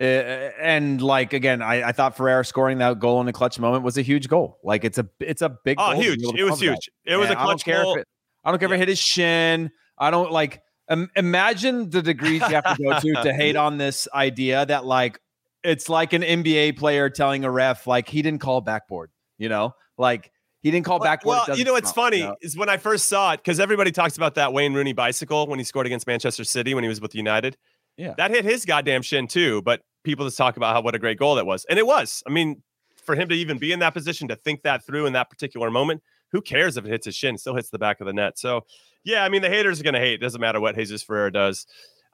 [0.00, 3.82] uh, and like again, I, I thought Ferrer scoring that goal in a clutch moment
[3.82, 4.58] was a huge goal.
[4.62, 5.78] Like it's a it's a big.
[5.80, 6.22] Oh, huge!
[6.22, 6.90] It was huge.
[7.04, 7.14] That.
[7.14, 7.96] It was and a clutch I goal.
[7.96, 8.06] It,
[8.44, 8.74] I don't care yeah.
[8.74, 9.70] if it hit his shin.
[9.98, 10.60] I don't like.
[10.88, 14.84] Um, imagine the degrees you have to go to to hate on this idea that
[14.84, 15.18] like
[15.64, 19.10] it's like an NBA player telling a ref like he didn't call backboard.
[19.38, 20.30] You know, like
[20.62, 21.24] he didn't call back.
[21.24, 22.36] Well, you know what's funny you know?
[22.42, 25.58] is when I first saw it because everybody talks about that Wayne Rooney bicycle when
[25.58, 27.56] he scored against Manchester City when he was with United.
[27.96, 28.14] Yeah.
[28.16, 29.62] That hit his goddamn shin too.
[29.62, 31.64] But people just talk about how what a great goal that was.
[31.68, 32.22] And it was.
[32.26, 32.62] I mean,
[33.04, 35.70] for him to even be in that position to think that through in that particular
[35.70, 37.38] moment, who cares if it hits his shin?
[37.38, 38.38] Still hits the back of the net.
[38.38, 38.64] So
[39.04, 40.14] yeah, I mean the haters are gonna hate.
[40.14, 41.66] It doesn't matter what Jesus Ferreira does.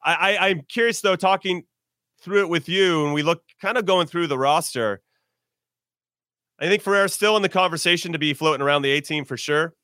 [0.05, 1.65] I, I I'm curious though, talking
[2.21, 5.01] through it with you, and we look kind of going through the roster.
[6.61, 9.75] I think Ferreira's still in the conversation to be floating around the 18 for sure.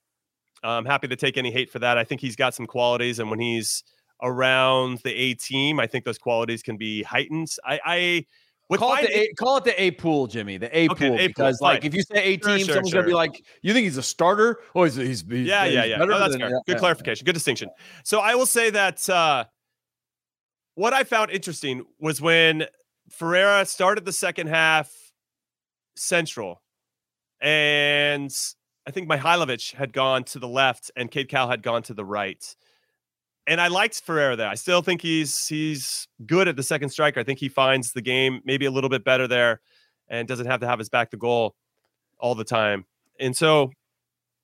[0.62, 1.98] I'm happy to take any hate for that.
[1.98, 3.82] I think he's got some qualities, and when he's
[4.22, 5.78] around the A team.
[5.80, 7.48] I think those qualities can be heightened.
[7.64, 7.80] I,
[8.70, 10.56] I call it the a, call it the A pool, Jimmy.
[10.58, 11.86] The A Okay, pool A pool, because like fine.
[11.88, 14.02] if you say A Sure, team, sure, someone's gonna be like, "You think he's a
[14.02, 14.58] starter?
[14.74, 15.98] Oh, he's he's, he's yeah, yeah, he's yeah.
[15.98, 16.50] better No, that's than- fair.
[16.50, 16.78] yeah, Good yeah.
[16.78, 17.24] clarification.
[17.24, 17.70] Good distinction.
[18.04, 19.44] So I will say that uh,
[20.74, 22.66] what I found interesting was when
[23.10, 24.92] Ferreira started the second half
[25.96, 26.62] central,
[27.40, 28.34] and
[28.86, 32.04] I think Mihailovic had gone to the left and Cade Cowell had gone to the
[32.04, 32.44] right.
[33.48, 34.48] And I liked Ferreira there.
[34.48, 37.18] I still think he's he's good at the second striker.
[37.18, 39.60] I think he finds the game maybe a little bit better there
[40.08, 41.54] and doesn't have to have his back to goal
[42.18, 42.84] all the time.
[43.18, 43.72] And so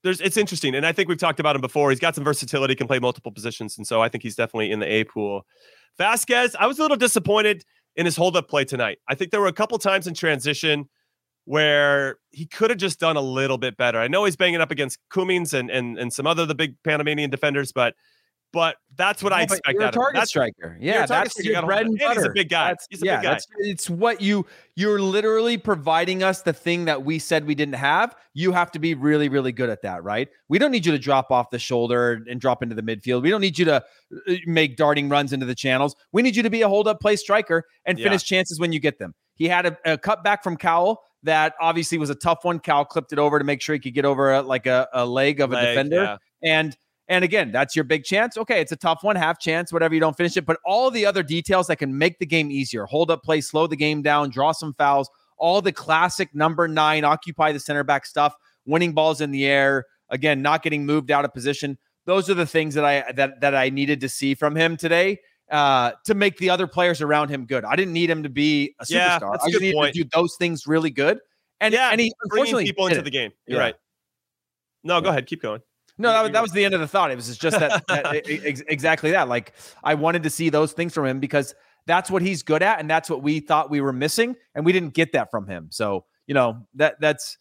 [0.03, 0.75] there's it's interesting.
[0.75, 1.91] And I think we've talked about him before.
[1.91, 3.77] He's got some versatility, can play multiple positions.
[3.77, 5.47] And so I think he's definitely in the A pool.
[5.99, 7.63] Vazquez, I was a little disappointed
[7.97, 8.99] in his hold up play tonight.
[9.07, 10.89] I think there were a couple times in transition
[11.45, 13.99] where he could have just done a little bit better.
[13.99, 17.29] I know he's banging up against Cummings and and and some other the big Panamanian
[17.29, 17.95] defenders, but
[18.55, 20.79] but that's what I expect you're a target That's striker.
[20.81, 21.51] Yeah, that's striker.
[21.51, 22.21] Your bread and butter.
[22.21, 22.69] He's a big guy.
[22.69, 23.39] That's- He's a yeah, big guy.
[23.59, 28.15] it's what you you're literally providing us the thing that we said we didn't have.
[28.33, 30.29] You have to be really, really good at that, right?
[30.49, 33.23] We don't need you to drop off the shoulder and drop into the midfield.
[33.23, 33.85] We don't need you to
[34.29, 35.95] uh, make darting runs into the channels.
[36.13, 38.05] We need you to be a hold up play striker and Yeah.
[38.05, 39.15] finish chances when you get them.
[39.35, 42.61] He had a, a cut back from Cowell that obviously was a tough one.
[42.61, 45.05] Cowell clipped it over to make sure he could get over a, like a, a
[45.05, 45.97] leg of a Leg, defender.
[45.97, 46.17] yeah.
[46.43, 46.77] And
[47.09, 48.37] and again, that's your big chance.
[48.37, 50.47] Okay, it's a tough one, half chance, whatever you don't finish it.
[50.47, 53.67] But all the other details that can make the game easier hold up play, slow
[53.67, 58.07] the game down, draw some fouls, all the classic number nine, occupy the center back
[58.07, 58.35] stuff,
[58.67, 61.77] winning balls in the air, again, not getting moved out of position.
[62.07, 65.19] Those are the things that I that that I needed to see from him today
[65.51, 67.65] uh to make the other players around him good.
[67.65, 69.33] I didn't need him to be a Yeah, superstar.
[69.33, 69.95] that's I just needed point.
[69.95, 71.19] to do those things really good.
[71.61, 73.05] And yeah, and he bringing unfortunately people into it.
[73.05, 73.31] the game.
[73.47, 73.65] You're Yeah.
[73.65, 73.75] right.
[74.85, 75.27] No, go ahead.
[75.27, 75.61] Keep going.
[75.97, 77.11] No, that, was- that was the end of the thought.
[77.11, 79.29] It was just that, that ex- exactly that.
[79.29, 79.53] Like
[79.83, 81.55] I wanted to see those things from him because
[81.87, 84.73] that's what he's good at, and that's what we thought we were missing, and we
[84.73, 85.69] didn't get that from him.
[85.71, 87.37] So you know that that's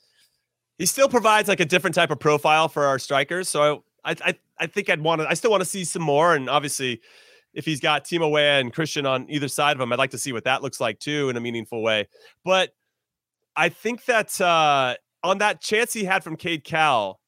[0.78, 3.48] he still provides like a different type of profile for our strikers.
[3.50, 6.36] So I I, I think I'd want to I still want to see some more.
[6.36, 7.00] And obviously,
[7.54, 10.18] if he's got Timo Weah and Christian on either side of him, I'd like to
[10.18, 12.08] see what that looks like too in a meaningful way.
[12.44, 12.72] But
[13.56, 17.22] I think that uh on that chance he had from Cade Cowell,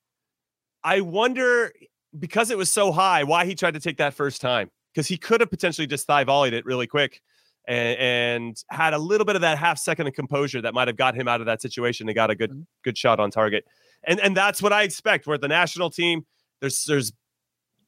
[0.86, 1.74] I wonder
[2.17, 4.69] because it was so high, why he tried to take that first time.
[4.93, 7.21] Because he could have potentially just thigh volleyed it really quick
[7.67, 10.95] and, and had a little bit of that half second of composure that might have
[10.95, 12.62] got him out of that situation and got a good mm-hmm.
[12.84, 13.65] good shot on target.
[14.06, 15.28] And and that's what I expect.
[15.28, 16.26] We're at the national team.
[16.62, 17.12] There's there's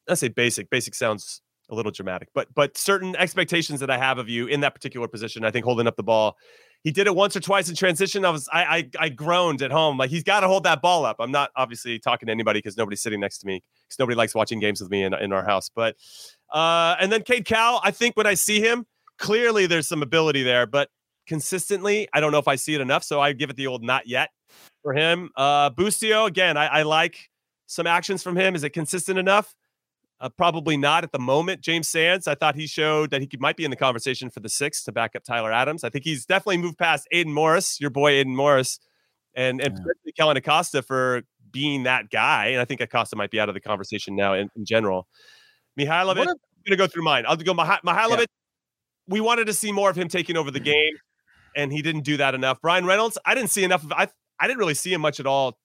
[0.07, 0.69] let's say basic.
[0.69, 4.61] Basic sounds a little dramatic, but but certain expectations that I have of you in
[4.61, 5.45] that particular position.
[5.45, 6.35] I think holding up the ball.
[6.83, 8.23] He did it once or twice in transition.
[8.23, 11.05] I was I I, I groaned at home like he's got to hold that ball
[11.05, 11.17] up.
[11.19, 14.33] I'm not obviously talking to anybody because nobody's sitting next to me because nobody likes
[14.33, 15.69] watching games with me in, in our house.
[15.69, 15.95] But
[16.51, 18.85] uh, and then Cade Cowell, I think when I see him,
[19.17, 20.89] clearly there's some ability there, but
[21.27, 23.03] consistently, I don't know if I see it enough.
[23.03, 24.29] So I give it the old not yet
[24.81, 25.29] for him.
[25.35, 27.29] Uh, Busio, again, I, I like
[27.65, 28.55] some actions from him.
[28.55, 29.53] Is it consistent enough?
[30.19, 31.61] Uh, probably not at the moment.
[31.61, 34.39] James Sands, I thought he showed that he could, might be in the conversation for
[34.39, 35.83] the six to back up Tyler Adams.
[35.83, 38.79] I think he's definitely moved past Aidan Morris, your boy Aidan Morris,
[39.35, 42.47] and and particularly Kellyn Acosta for being that guy.
[42.47, 45.07] And I think Acosta might be out of the conversation now in, in general.
[45.79, 46.35] Mihailovic, I'm going
[46.69, 47.25] to go through mine.
[47.27, 48.25] I'll go Mih- Mihailovic.
[49.07, 50.93] We wanted to see more of him taking over the game,
[51.55, 52.59] and he didn't do that enough.
[52.59, 53.91] Brian Reynolds, I didn't see enough of.
[53.91, 54.07] I
[54.39, 55.59] I didn't really see him much at all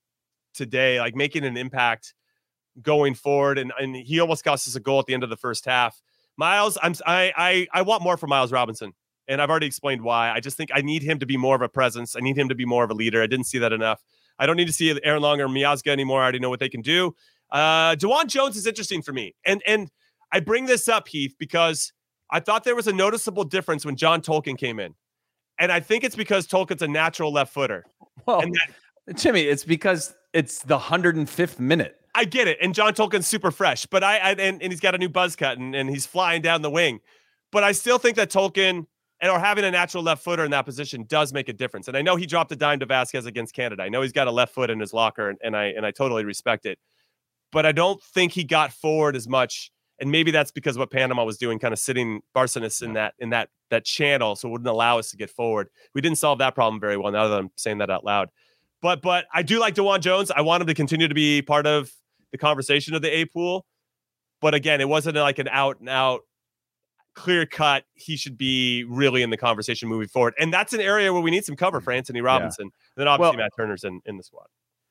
[0.53, 2.13] today, like making an impact
[2.81, 5.37] going forward, and and he almost cost us a goal at the end of the
[5.37, 6.01] first half.
[6.37, 8.93] Miles, I'm I I I want more from Miles Robinson,
[9.29, 10.31] and I've already explained why.
[10.31, 12.17] I just think I need him to be more of a presence.
[12.17, 13.23] I need him to be more of a leader.
[13.23, 14.03] I didn't see that enough.
[14.39, 16.21] I don't need to see Aaron Long or Miazga anymore.
[16.21, 17.15] I already know what they can do.
[17.51, 19.91] Uh, DeJuan Jones is interesting for me, and and
[20.33, 21.93] I bring this up, Heath, because
[22.31, 24.95] I thought there was a noticeable difference when John Tolkin came in,
[25.59, 27.85] and I think it's because Tolkin's a natural left footer.
[28.27, 29.43] well, And that, Jimmy.
[29.43, 31.97] It's because it's the hundred and fifth minute.
[32.15, 34.95] I get it, and John Tolkin's super fresh, but I, I and, and he's got
[34.95, 37.01] a new buzz cut and, and he's flying down the wing,
[37.51, 38.87] but I still think that Tolkin
[39.23, 41.87] and or having a natural left footer in that position does make a difference.
[41.89, 43.83] And I know he dropped a dime to Vazquez against Canada.
[43.85, 45.93] I know he's got a left foot in his locker, and, and I and I
[45.93, 46.79] totally respect it,
[47.53, 49.71] but I don't think he got forward as much.
[50.01, 53.31] And maybe that's because what Panama was doing, kind of sitting Barcenas in that in
[53.31, 55.69] that that channel, so it wouldn't allow us to get forward.
[55.95, 57.13] We didn't solve that problem very well.
[57.13, 58.29] Now that I'm saying that out loud,
[58.81, 60.33] but but I do like DeJuan Jones.
[60.33, 61.93] I want him to continue to be part of
[62.33, 63.65] the conversation of the A pool.
[64.41, 66.23] But again, it wasn't like an out and out
[67.15, 67.85] clear cut.
[67.95, 70.35] He should be really in the conversation moving forward.
[70.39, 72.65] And that's an area where we need some cover for Anthony Robinson.
[72.65, 74.47] And then obviously Well- Matt Turner's in, in the squad.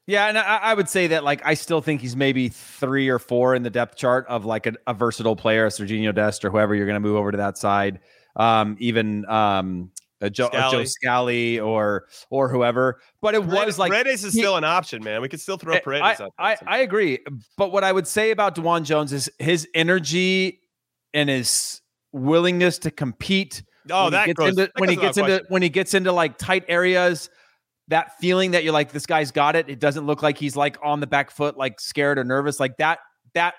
[0.07, 3.19] Yeah, and I, I would say that like I still think he's maybe three or
[3.19, 6.73] four in the depth chart of like a, a versatile player, Sergiño Dest or whoever
[6.73, 7.99] you're going to move over to that side.
[8.35, 10.85] Um, even um, a Joe, a Joe Scally.
[10.85, 12.99] Scally or or whoever.
[13.21, 15.21] But it was like Paredes is he- still an option, man.
[15.21, 16.51] We could still throw I- Paredes I.
[16.51, 17.19] I, I agree.
[17.57, 20.61] But what I would say about DeJuan Jones is his energy
[21.13, 21.81] and his
[22.11, 23.63] willingness to compete.
[23.89, 25.45] Oh, when he that gets goes- into, that when he gets into question.
[25.49, 27.29] when he gets into like tight areas.
[27.87, 29.67] That feeling that you're like this guy's got it.
[29.67, 32.57] It doesn't look like he's like on the back foot, like scared or nervous.
[32.57, 32.99] Like that
[33.33, 33.55] that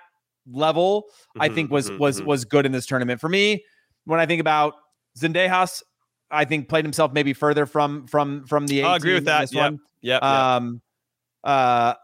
[0.50, 1.04] level,
[1.38, 2.26] I Mhm, think was mhm, was mhm.
[2.26, 3.62] was good in this tournament for me.
[4.06, 4.72] When I think about
[5.18, 5.82] Zendejas,
[6.32, 8.82] I think played himself maybe further from from from the.
[8.82, 9.52] I agree with that.
[9.52, 9.62] Yeah.
[9.62, 9.80] Yep, one.
[10.00, 10.22] yep, yep.
[10.22, 10.82] Um,
[11.44, 11.94] uh,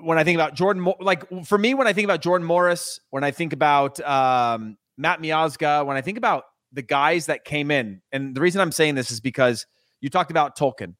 [0.00, 3.22] when I think about Jordan, like for me, when I think about Jordan Morris, when
[3.22, 8.00] I think about um, Matt Miazga, when I think about the guys that came in,
[8.10, 9.66] and the reason I'm saying this is because
[10.00, 10.94] you talked about Tolkin,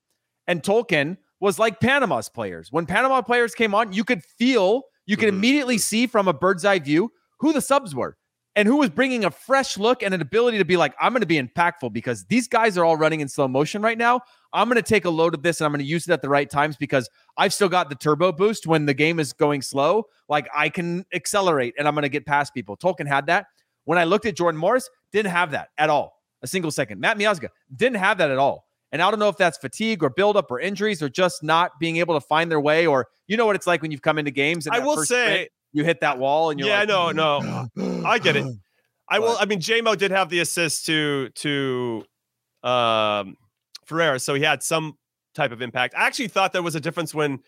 [0.46, 2.70] and Tolkin was like Panama's players.
[2.70, 6.64] When Panama players came on, you could feel, you could immediately see from a bird's
[6.64, 8.16] eye view who the subs were
[8.56, 11.22] and who was bringing a fresh look and an ability to be like, I'm going
[11.22, 14.20] to be impactful because these guys are all running in slow motion right now.
[14.52, 16.22] I'm going to take a load of this and I'm going to use it at
[16.22, 19.62] the right times because I've still got the turbo boost when the game is going
[19.62, 20.04] slow.
[20.28, 22.76] Like I can accelerate and I'm going to get past people.
[22.76, 23.46] Tolkin had that.
[23.84, 26.22] When I looked at Jordan Morris, didn't have that at all.
[26.42, 27.00] A single second.
[27.00, 28.66] Matt Miazga didn't have that at all.
[28.92, 31.96] And I don't know if that's fatigue or buildup or injuries or just not being
[31.96, 34.30] able to find their way or you know what it's like when you've come into
[34.30, 34.66] games.
[34.66, 37.10] And I will say- sprint, you hit that wall and you're yeah, like, no,
[37.76, 38.46] no, I get it.
[39.08, 39.36] I will.
[39.38, 42.04] I mean, JMO did have the assist to to
[42.62, 43.36] um
[43.84, 44.96] Ferreira, so he had some
[45.34, 45.94] type of impact.
[45.94, 47.40] I actually thought there was a difference when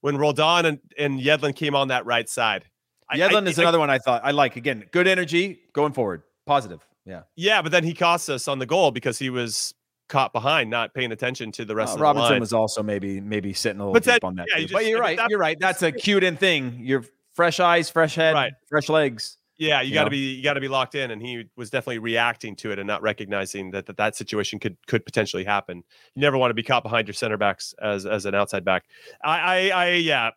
[0.00, 2.64] when Roldan and, and Yedlin came on that right side.
[3.12, 4.56] Yedlin I- is I- another one I thought I like.
[4.56, 6.80] Again, good energy going forward, positive.
[7.04, 7.22] Yeah.
[7.36, 9.72] Yeah, but then he cost us on the goal because he was
[10.08, 12.40] caught behind, not paying attention to the rest Uh, of the Robinson line.
[12.40, 14.46] was also maybe maybe sitting a little But deep that- on that.
[14.50, 15.16] yeah, you but just- you're right.
[15.18, 15.58] that- you're right.
[15.60, 16.78] That's a cute in thing.
[16.82, 17.04] You're
[17.36, 18.52] fresh eyes, fresh head, Right.
[18.68, 19.36] fresh legs.
[19.58, 21.70] Yeah, you you got to be you got to be locked in, and he was
[21.70, 25.82] definitely reacting to it and not recognizing that that, that situation could could potentially happen.
[26.14, 28.84] You never want to be caught behind your center backs as as an outside back.
[29.24, 30.30] I I, I yeah.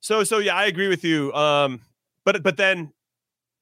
[0.00, 1.30] So so yeah, I agree with you.
[1.34, 1.80] Um,
[2.24, 2.92] but but then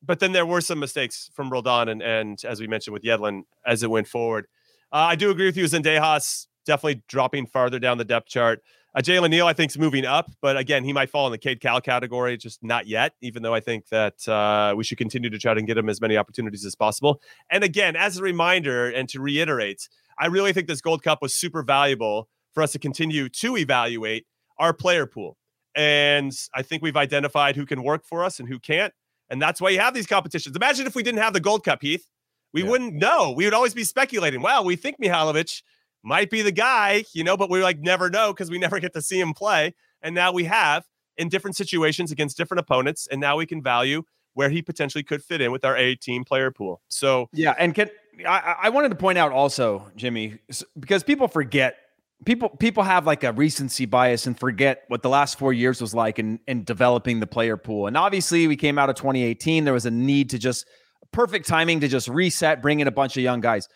[0.04, 3.42] but then there were some mistakes from Roldan and and as we mentioned with Yedlin
[3.66, 4.46] as it went forward.
[4.92, 5.64] Uh, I do agree with you.
[5.64, 8.62] Zendejas definitely dropping farther down the depth chart.
[8.94, 11.38] Uh, Jalen Neal, I think, is moving up, but again, he might fall in the
[11.38, 13.14] Cade Cowell category, just not yet.
[13.22, 16.00] Even though I think that uh, we should continue to try to get him as
[16.00, 17.22] many opportunities as possible.
[17.50, 21.34] And again, as a reminder and to reiterate, I really think this Gold Cup was
[21.34, 24.26] super valuable for us to continue to evaluate
[24.58, 25.38] our player pool.
[25.74, 28.92] And I think we've identified who can work for us and who can't.
[29.30, 30.54] And that's why you have these competitions.
[30.54, 32.06] Imagine if we didn't have the Gold Cup, Heath.
[32.52, 33.32] We wouldn't know.
[33.34, 34.42] We would always be speculating.
[34.42, 35.62] Wow, we think Mihailovic
[36.02, 38.92] might be the guy, you know, but we like never know because we never get
[38.94, 39.74] to see him play.
[40.02, 40.84] And now we have
[41.16, 43.06] in different situations against different opponents.
[43.10, 44.02] And now we can value
[44.34, 46.80] where he potentially could fit in with our A team player pool.
[46.88, 47.90] So Yeah, and can
[48.26, 50.38] I, I wanted to point out also, Jimmy,
[50.78, 51.76] because people forget
[52.24, 55.94] people people have like a recency bias and forget what the last four years was
[55.94, 57.86] like in in developing the player pool.
[57.86, 59.64] And obviously, we came out of 2018.
[59.64, 60.66] There was a need to just
[61.12, 63.68] perfect timing to just reset, bring in a bunch of young guys.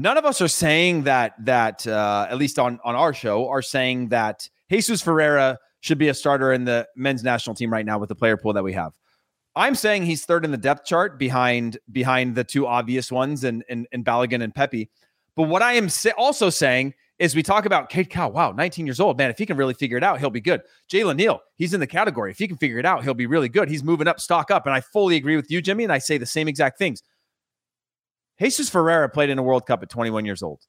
[0.00, 3.60] None of us are saying that that uh, at least on on our show are
[3.60, 7.98] saying that Jesus Ferreira should be a starter in the men's national team right now
[7.98, 8.92] with the player pool that we have.
[9.56, 13.64] I'm saying he's third in the depth chart behind behind the two obvious ones and
[13.68, 14.88] and, and Balogun and Pepi.
[15.34, 18.30] But what I am sa- also saying is we talk about Cade Cowell.
[18.30, 19.30] Wow, 19 years old, man.
[19.30, 20.60] If he can really figure it out, he'll be good.
[20.88, 22.30] Jalen Neal, he's in the category.
[22.30, 23.68] If he can figure it out, he'll be really good.
[23.68, 25.82] He's moving up, stock up, and I fully agree with you, Jimmy.
[25.82, 27.02] And I say the same exact things.
[28.40, 30.60] Jesus Ferreira played in a World Cup at 21 years old.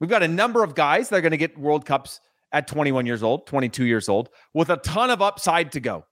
[0.00, 2.20] We've got a number of guys that are going to get World Cups
[2.52, 6.04] at 21 years old, 22 years old, with a ton of upside to go.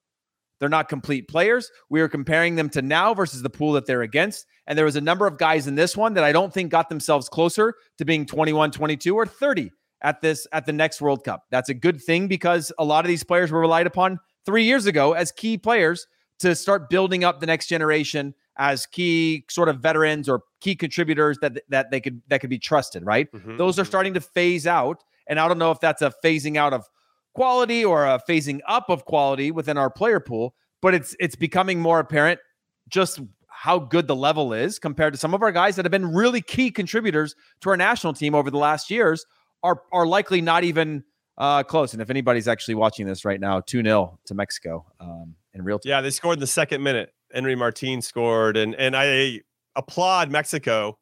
[0.58, 1.70] They're not complete players.
[1.90, 4.46] We are comparing them to now versus the pool that they're against.
[4.66, 6.88] And there was a number of guys in this one that I don't think got
[6.88, 11.44] themselves closer to being 21, 22, or 30 at this at the next World Cup.
[11.50, 14.86] That's a good thing because a lot of these players were relied upon three years
[14.86, 16.06] ago as key players
[16.40, 21.38] to start building up the next generation as key sort of veterans or key contributors
[21.40, 23.28] that that they could that could be trusted, right?
[23.56, 25.02] Those are starting to phase out.
[25.28, 26.86] And I don't know if that's a phasing out of
[27.34, 31.80] quality or a phasing up of quality within our player pool, but it's it's becoming
[31.80, 32.40] more apparent
[32.88, 36.12] just how good the level is compared to some of our guys that have been
[36.12, 39.24] really key contributors to our national team over the last years
[39.62, 41.04] are are likely not even
[41.38, 41.92] uh, close.
[41.92, 45.78] And if anybody's actually watching this right now, 2 0 to Mexico um, in real
[45.78, 45.90] time.
[45.90, 47.12] Yeah, they scored in the second minute.
[47.32, 49.40] Henry Martin scored, and and I
[49.76, 50.98] applaud Mexico,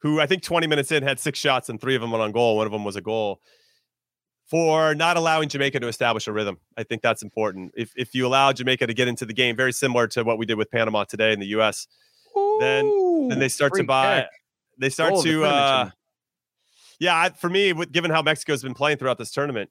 [0.00, 2.32] who I think 20 minutes in had six shots and three of them went on
[2.32, 2.56] goal.
[2.56, 3.40] One of them was a goal
[4.48, 6.58] for not allowing Jamaica to establish a rhythm.
[6.76, 7.72] I think that's important.
[7.76, 10.46] If if you allow Jamaica to get into the game, very similar to what we
[10.46, 11.86] did with Panama today in the U.S.,
[12.60, 14.22] then then they start to buy.
[14.22, 14.30] kick.
[14.76, 15.90] They start Goal to uh,
[16.98, 19.70] yeah, I, for me, with, given how Mexico's been playing throughout this tournament,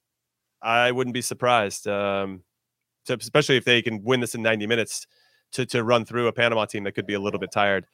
[0.62, 2.44] I wouldn't be surprised, um,
[3.06, 5.08] to, especially if they can win this in 90 minutes
[5.54, 7.86] to to run through a Panama team that could be a little bit tired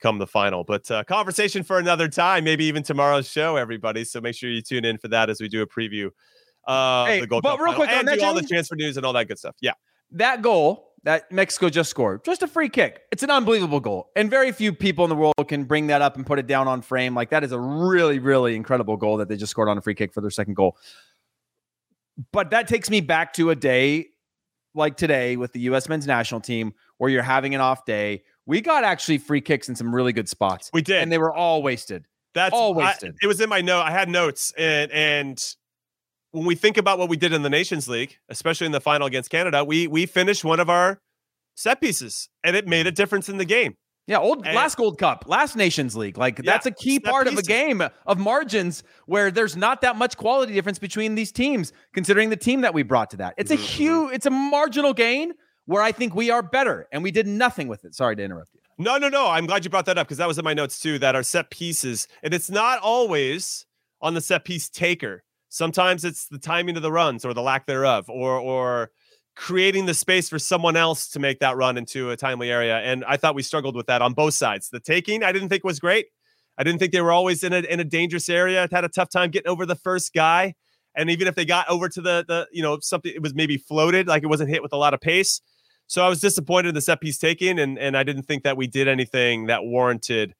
[0.00, 0.64] come the final.
[0.64, 4.04] But uh, conversation for another time, maybe even tomorrow's show, everybody.
[4.04, 6.10] So make sure you tune in for that as we do a preview.
[6.66, 9.06] Uh, Hey, the but Cup real quick on and do all the transfer news and
[9.06, 9.56] all that good stuff.
[9.60, 9.72] Yeah.
[10.12, 13.02] that goal that Mexico just scored, just a free kick.
[13.12, 14.10] It's an unbelievable goal.
[14.16, 16.66] And very few people in the world can bring that up and put it down
[16.66, 17.14] on frame.
[17.14, 19.94] Like that is a really, really incredible goal that they just scored on a free
[19.94, 20.76] kick for their second goal.
[22.32, 24.08] But that takes me back to a day
[24.74, 28.22] like today with the US men's national team where you're having an off day.
[28.46, 30.70] We got actually free kicks in some really good spots.
[30.72, 31.02] We did.
[31.02, 32.06] And they were all wasted.
[32.34, 33.16] That's all I- wasted.
[33.22, 33.82] it was in my note.
[33.82, 35.42] I had notes, and and
[36.32, 39.06] when we think about what we did in the Nations League, especially in the final
[39.06, 41.00] against Canada, we we finished one of our
[41.54, 43.74] set pieces, and it made a difference in the game.
[44.06, 46.16] Yeah, old And- last Gold Cup, last Nations League.
[46.18, 49.96] Like Yeah, that's a key part of a game of margins where there's not that
[49.96, 53.34] much quality difference between these teams, considering the team that we brought to that.
[53.36, 55.32] It's a Mhm, huge, it's a marginal gain
[55.66, 57.94] where I think we are better, and we did nothing with it.
[57.94, 58.60] Sorry to interrupt you.
[58.78, 59.28] No, no, no.
[59.28, 60.98] I'm glad you brought that up because that was in my notes too.
[60.98, 63.66] That our set pieces, and it's not always
[64.00, 65.22] on the set piece taker.
[65.48, 68.90] Sometimes it's the timing of the runs or the lack thereof, or or
[69.34, 72.78] creating the space for someone else to make that run into a timely area.
[72.78, 74.70] And I thought we struggled with that on both sides.
[74.70, 76.06] The taking, I didn't think was great.
[76.58, 78.68] I didn't think they were always in a in a dangerous area.
[78.70, 80.54] Had a tough time getting over the first guy.
[80.94, 83.56] And even if they got over to the the you know something, it was maybe
[83.56, 85.40] floated, like it wasn't hit with a lot of pace.
[85.86, 88.56] So I was disappointed in the set piece taking, and and I didn't think that
[88.56, 90.34] we did anything that warranted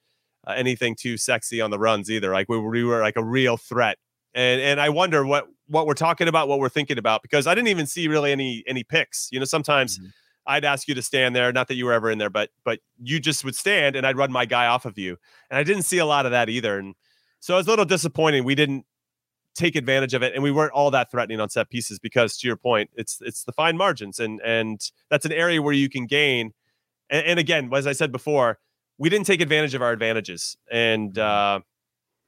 [0.47, 2.33] uh, anything too sexy on the runs either.
[2.33, 3.99] Like we were, we were like a real threat,
[4.35, 7.55] and and I wonder what what we're talking about, what we're thinking about, because I
[7.55, 9.29] didn't even see really any any picks.
[9.31, 9.99] You know, sometimes
[10.47, 12.81] I'd ask you to stand there, not that you were ever in there, but but
[13.03, 15.17] you just would stand, and I'd run my guy off of you,
[15.51, 16.95] and I didn't see a lot of that either, and
[17.41, 18.45] so it was a little disappointing.
[18.45, 18.85] We didn't
[19.57, 22.47] take advantage of it and we weren't all that threatening on set pieces because to
[22.47, 26.07] your point it's it's the fine margins and and that's an area where you can
[26.07, 26.53] gain
[27.11, 28.59] and, and again as i said before
[28.99, 31.59] we didn't take advantage of our advantages and uh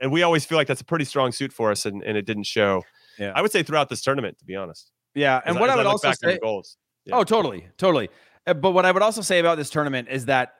[0.00, 2.24] and we always feel like that's a pretty strong suit for us and, and it
[2.24, 2.82] didn't show
[3.18, 3.32] Yeah.
[3.36, 5.76] i would say throughout this tournament to be honest Yeah, and As what as I
[5.76, 7.16] would look also say, goals Yeah.
[7.16, 8.08] oh, totally, totally.
[8.46, 10.54] Uh, But what I would also say about this tournament is that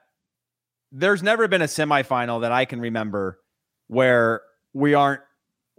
[0.91, 3.39] there's never been a semifinal that I can remember
[3.87, 4.41] where
[4.73, 5.21] we aren't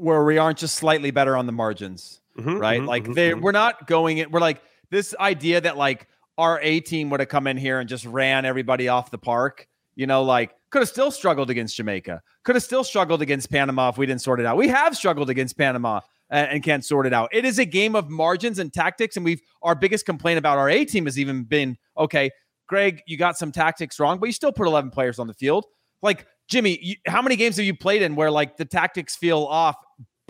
[0.00, 2.20] where we aren't just slightly better on the margins.
[2.38, 2.80] Mhm, right?
[2.80, 3.40] mhm, like mhm, they mhm.
[3.40, 4.30] we're not going it.
[4.30, 7.88] We're like this idea that like our A team would have come in here and
[7.88, 9.66] just ran everybody off the park.
[9.94, 12.22] You know, like could have still struggled against Jamaica.
[12.44, 14.56] Could have still struggled against Panama if we didn't sort it out.
[14.56, 17.28] We have struggled against Panama and, and can't sort it out.
[17.32, 20.70] It is a game of margins and tactics, and we've our biggest complaint about our
[20.70, 22.30] A team has even been okay.
[22.68, 25.66] Greg, you got some tactics wrong, but you still put 11 players on the field.
[26.02, 29.44] Like Jimmy, you, how many games have you played in where like the tactics feel
[29.44, 29.76] off,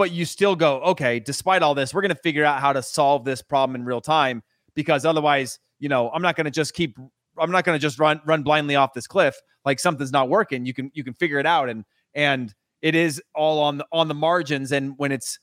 [0.00, 2.82] but you still go, okay, despite all this, we're going to figure out how to
[2.82, 4.42] solve this problem in real time
[4.74, 6.96] because otherwise, you know, I'm not going to just keep
[7.36, 9.36] I'm not going to just run run blindly off this cliff.
[9.66, 10.64] Like something's not working.
[10.64, 11.68] You can you can figure it out.
[11.68, 11.84] And
[12.14, 14.72] and it is all on the on the margins.
[14.72, 15.38] And when it's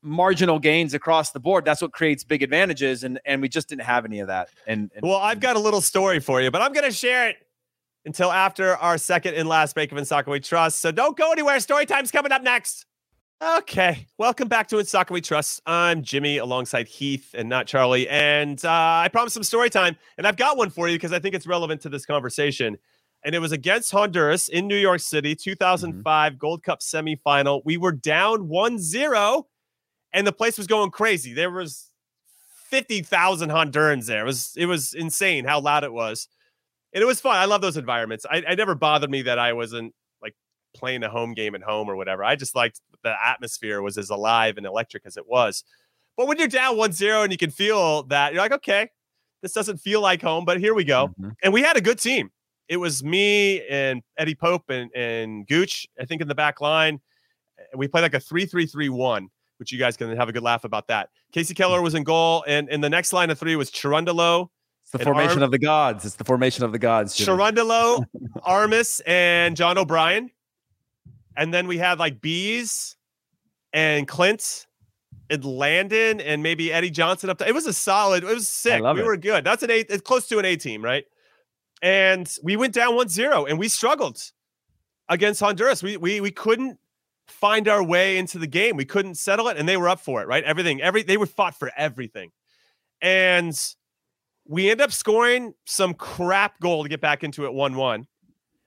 [0.00, 3.04] marginal gains across the board, that's what creates big advantages.
[3.04, 4.48] And and we just didn't have any of that.
[4.66, 7.28] And, and well i've got a little story for you but i'm going to share
[7.28, 7.36] it
[8.06, 10.80] until after our second and last break of in soccer we trust.
[10.80, 11.60] So don't go anywhere.
[11.60, 12.86] Story time's coming up next
[13.40, 15.62] Okay, welcome back to In Soccer We Trust.
[15.64, 18.08] I'm Jimmy alongside Heath and not Charlie.
[18.08, 18.68] And uh,
[19.04, 21.46] I promised some story time, and I've got one for you because I think it's
[21.46, 22.78] relevant to this conversation.
[23.24, 27.62] And it was against Honduras in New York City, 2005 Gold Cup semifinal.
[27.64, 29.46] We were down 1 0,
[30.12, 31.32] and the place was going crazy.
[31.32, 31.92] There was
[32.70, 34.22] 50,000 Hondurans there.
[34.22, 36.26] It was, it was insane how loud it was.
[36.92, 37.36] And it was fun.
[37.36, 38.26] I love those environments.
[38.28, 39.94] I, I never bothered me that I wasn't
[40.78, 42.24] playing a home game at home or whatever.
[42.24, 45.64] I just liked the atmosphere was as alive and electric as it was.
[46.16, 48.90] But when you're down 1-0 and you can feel that, you're like, okay,
[49.42, 51.08] this doesn't feel like home, but here we go.
[51.08, 51.28] Mm-hmm.
[51.42, 52.30] And we had a good team.
[52.68, 57.00] It was me and Eddie Pope and, and Gooch, I think, in the back line.
[57.74, 59.26] We played like a 3-3-3-1,
[59.58, 61.08] which you guys can have a good laugh about that.
[61.32, 61.54] Kasey hmm.
[61.54, 64.48] Keller was in goal, and, and the next line of three was Cherundolo.
[64.82, 66.04] It's the formation Arm- of the gods.
[66.04, 67.14] It's the formation of the gods.
[67.14, 67.38] Jimmy.
[67.38, 68.04] Cherundolo,
[68.42, 70.30] Armas, and John O'Brien.
[71.38, 72.96] And then we had like Bees
[73.72, 74.66] and Clint
[75.30, 77.48] and Landon and maybe Eddie Johnson up there.
[77.48, 78.82] It was a solid, it was sick.
[78.82, 79.04] We it.
[79.06, 79.44] were good.
[79.44, 81.04] That's an eight, it's close to an A team, right?
[81.80, 84.20] And we went down 1-0 and we struggled
[85.08, 85.80] against Honduras.
[85.80, 86.78] We we we couldn't
[87.28, 88.76] find our way into the game.
[88.76, 90.42] We couldn't settle it, and they were up for it, right?
[90.42, 92.32] Everything, every they were fought for everything.
[93.00, 93.56] And
[94.44, 98.06] we end up scoring some crap goal to get back into it 1-1.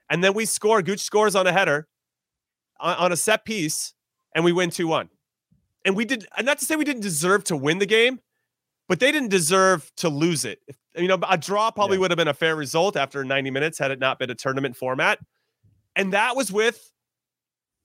[0.08, 1.88] And then we score, Gooch scores on a header
[2.82, 3.94] on, a set piece.
[4.34, 5.08] and we win 2 1.
[5.84, 8.20] And we did, not to say we didn't deserve to win the game,
[8.88, 10.60] but they didn't deserve to lose it.
[10.68, 13.78] If, you know, a draw probably would have been a fair result after 90 minutes
[13.78, 15.18] had it not been a tournament format.
[15.96, 16.92] And that was with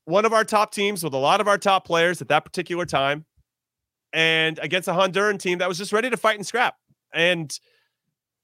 [0.06, 2.86] one of our top teams with a lot of our top players at that particular
[2.86, 3.26] time
[4.14, 6.76] and against a Honduran team that was just ready to fight and scrap.
[7.14, 7.58] And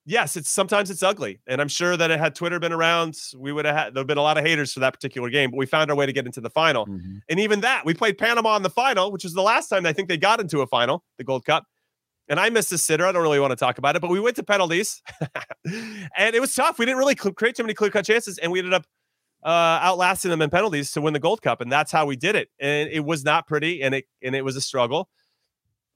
[0.05, 1.39] yes, it's sometimes it's ugly.
[1.47, 4.17] And I'm sure that it had Twitter been around, we would have had there'd been
[4.17, 6.25] a lot of haters for that particular game, but we found our way to get
[6.25, 6.85] into the final.
[6.85, 7.17] Mm-hmm.
[7.29, 9.93] And even that, we played Panama in the final, which was the last time I
[9.93, 11.65] think they got into a final, the Gold Cup.
[12.29, 13.05] And I missed a sitter.
[13.05, 15.01] I don't really want to talk about it, but we went to penalties,
[16.17, 16.79] and it was tough.
[16.79, 18.85] We didn't really cl- create too many clear cut chances, and we ended up
[19.43, 22.35] uh, outlasting them in penalties to win the Gold Cup, and that's how we did
[22.37, 22.47] it.
[22.61, 25.09] And it was not pretty, and it and it was a struggle,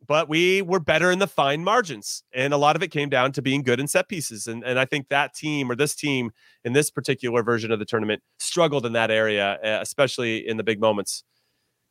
[0.06, 3.32] but we were better in the fine margins, and a lot of it came down
[3.34, 4.48] to being good in set pieces.
[4.48, 6.32] And and I think that team or this team
[6.64, 10.64] in this particular version of the tournament struggled in that area, uh, especially in the
[10.64, 11.24] big moments.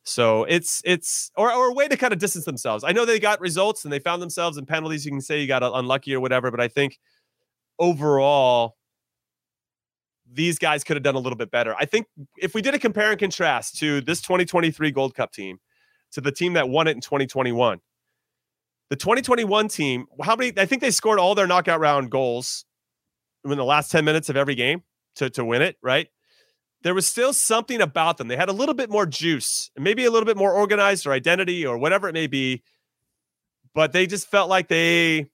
[0.03, 2.83] So it's it's or, or a way to kind of distance themselves.
[2.85, 5.05] I know they got results and they found themselves in penalties.
[5.05, 6.97] You can say you got unlucky or whatever, but I think
[7.77, 8.77] overall
[10.31, 11.75] these guys could have done a little bit better.
[11.77, 15.59] I think if we did a compare and contrast to this 2023 Gold Cup team
[16.11, 17.79] to the team that won it in 2021,
[18.89, 20.53] the 2021 team, how many?
[20.57, 22.65] I think they scored all their knockout round goals
[23.43, 24.83] in the last 10 minutes of every game
[25.15, 26.07] to to win it, right?
[26.83, 28.27] There was still something about them.
[28.27, 31.65] They had a little bit more juice, maybe a little bit more organized or identity
[31.65, 32.63] or whatever it may be,
[33.73, 35.29] but they just felt like they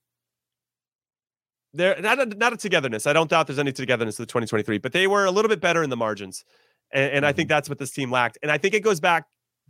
[1.73, 3.07] they're not a, not a togetherness.
[3.07, 5.59] I don't doubt there's any togetherness to the 2023, but they were a little bit
[5.59, 6.43] better in the margins,
[6.91, 7.55] and, and I think mm-hmm.
[7.55, 8.37] that's what this team lacked.
[8.41, 9.25] And I think it goes back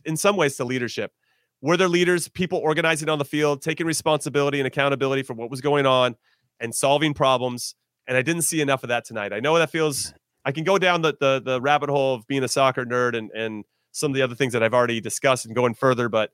[0.05, 1.11] in some ways to leadership.
[1.63, 5.61] Were there leaders, people organizing on the field, taking responsibility and accountability for what was
[5.61, 6.15] going on,
[6.59, 7.73] and solving problems?
[8.05, 9.31] And I didn't see enough of that tonight.
[9.31, 10.13] I know that feels.
[10.43, 13.31] I can go down the the, the rabbit hole of being a soccer nerd and
[13.31, 16.31] and some of the other things that I've already discussed and going further, but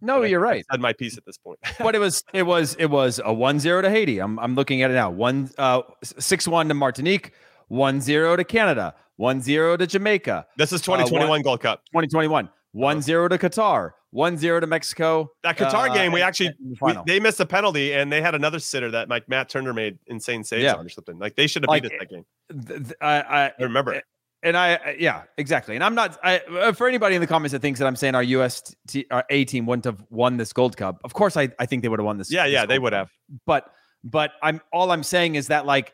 [0.00, 0.64] No, I- you're right.
[0.68, 1.60] I said my piece at this point.
[1.78, 4.18] but it was it was it was a 1-0 to Haiti.
[4.18, 5.10] I'm I'm looking at it now.
[5.10, 7.30] 1 uh 6-1 to Martinique,
[7.70, 10.46] 1-0 to Canada, 1-0 to Jamaica.
[10.56, 11.84] This is Uh, 2021 one- Gold Cup.
[11.92, 12.48] 2021.
[12.74, 15.30] 1-0 to Qatar, 1-0 to Mexico.
[15.42, 16.50] That Qatar uh, game, we actually
[16.80, 19.98] we- they missed a penalty and they had another sitter that like Matt Turner made
[20.06, 20.74] insane saves Yeah.
[20.74, 21.18] on or something.
[21.18, 22.24] Like they should have Like, beat us that game.
[22.66, 24.04] Th- th- I, I I remember it.
[24.42, 25.74] and I, yeah, exactly.
[25.74, 28.14] And I'm not I, uh, for anybody in the comments that thinks that I'm saying
[28.14, 30.98] our US t- our A team wouldn't have won this Gold Cup.
[31.04, 32.30] Of course, I, I think they would have won this.
[32.32, 33.08] Yeah, this yeah, they Gold would Cup.
[33.08, 33.38] have.
[33.46, 33.70] But
[34.04, 35.92] but I'm all I'm saying is that like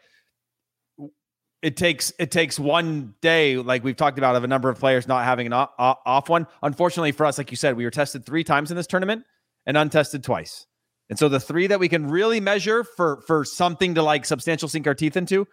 [1.63, 5.09] it takes it takes one day, like we've talked about, of a number of players
[5.09, 6.47] not having an o- o- off one.
[6.63, 9.25] Unfortunately for us, like you said, we were tested three times in this tournament
[9.67, 10.67] and untested twice.
[11.11, 14.69] And so the three that we can really measure for for something to like substantial
[14.69, 15.47] sink our teeth into,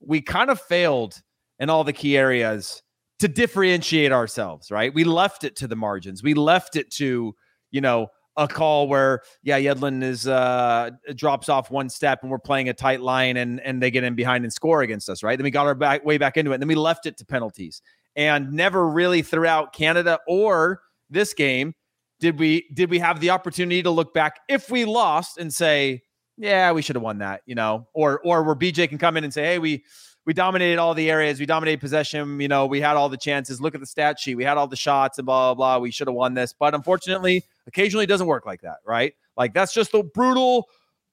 [0.00, 1.22] we kind of failed
[1.58, 2.82] in all the key areas
[3.20, 4.92] to differentiate ourselves, right?
[4.92, 6.22] We left it to the margins.
[6.22, 7.34] We left it to,
[7.70, 12.38] you know, a call where yeah, Yedlin is uh drops off one step and we're
[12.38, 15.36] playing a tight line and and they get in behind and score against us, right?
[15.36, 16.54] Then we got our back way back into it.
[16.54, 17.82] And then we left it to penalties.
[18.14, 20.80] And never really throughout Canada or
[21.10, 21.74] this game
[22.20, 26.02] did we did we have the opportunity to look back if we lost and say,
[26.36, 29.24] yeah, we should have won that, you know, or or where BJ can come in
[29.24, 29.84] and say, hey, we
[30.24, 33.60] we dominated all the areas, we dominated possession, you know, we had all the chances.
[33.60, 35.82] Look at the stat sheet, we had all the shots and blah blah blah.
[35.82, 39.14] We should have won this, but unfortunately, occasionally it doesn't work like that, right?
[39.36, 40.68] Like that's just the brutal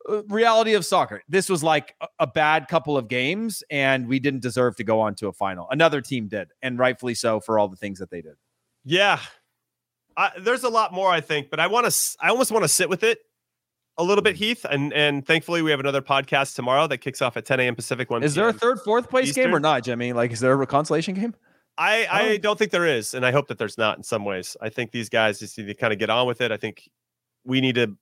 [0.10, 1.22] uh, reality of soccer.
[1.28, 5.00] This was like a, a bad couple of games, and we didn't deserve to go
[5.00, 5.68] on to a final.
[5.70, 8.36] Another team did, and rightfully so for all the things that they did.
[8.86, 9.20] Yeah.
[10.16, 12.18] I, there's a lot more, I think, but I want to.
[12.20, 13.20] I almost want to sit with it
[13.98, 17.38] a little bit, Heath, and and thankfully we have another podcast tomorrow that kicks off
[17.38, 17.76] at 10 a.m.
[17.76, 18.10] Pacific.
[18.10, 18.24] One.
[18.24, 20.14] Is there a third, fourth place game or not, Jimmy?
[20.14, 21.36] Like, is there a consolation game?
[21.78, 22.38] I, I Oh.
[22.38, 24.56] don't think there is, and I hope that there's not in some ways.
[24.62, 26.52] I think these guys just need to kind of get on with it.
[26.52, 26.88] I think
[27.46, 27.98] we need to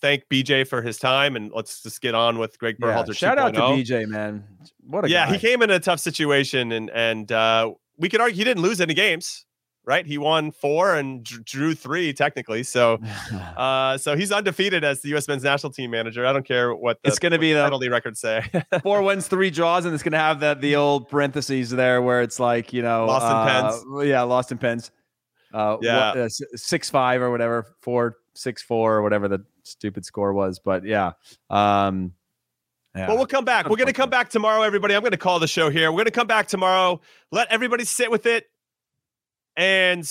[0.00, 3.16] thank BJ for his time, and let's just get on with Greg Yeah, Berhalter.
[3.16, 4.44] shout out to BJ, man.
[4.86, 5.32] What a yeah, guy.
[5.34, 8.80] he came in a tough situation, and and uh, we could argue he didn't lose
[8.80, 9.44] any games,
[9.88, 10.06] right?
[10.06, 13.00] He won four and drew three technically, so
[13.56, 15.26] uh, so he's undefeated as the U.S.
[15.26, 16.26] Men's National Team manager.
[16.26, 18.44] I don't care what the, It's gonna be the- penalty records say.
[18.82, 22.38] Four wins, three draws, and it's gonna have that the old parentheses there where it's
[22.38, 24.08] like you know, Lost in uh, pens.
[24.08, 24.90] Yeah, lost in pens.
[25.52, 26.10] Uh, Yeah.
[26.10, 30.58] what, uh, six five or whatever, four six four or whatever the stupid score was.
[30.58, 31.12] But yeah,
[31.48, 32.12] um,
[32.94, 33.06] yeah.
[33.06, 33.68] But we'll come back.
[33.68, 34.94] We're going to come back tomorrow, everybody.
[34.94, 35.90] I'm going to call the show here.
[35.92, 37.00] We're going to come back tomorrow.
[37.30, 38.46] Let everybody sit with it
[39.58, 40.08] and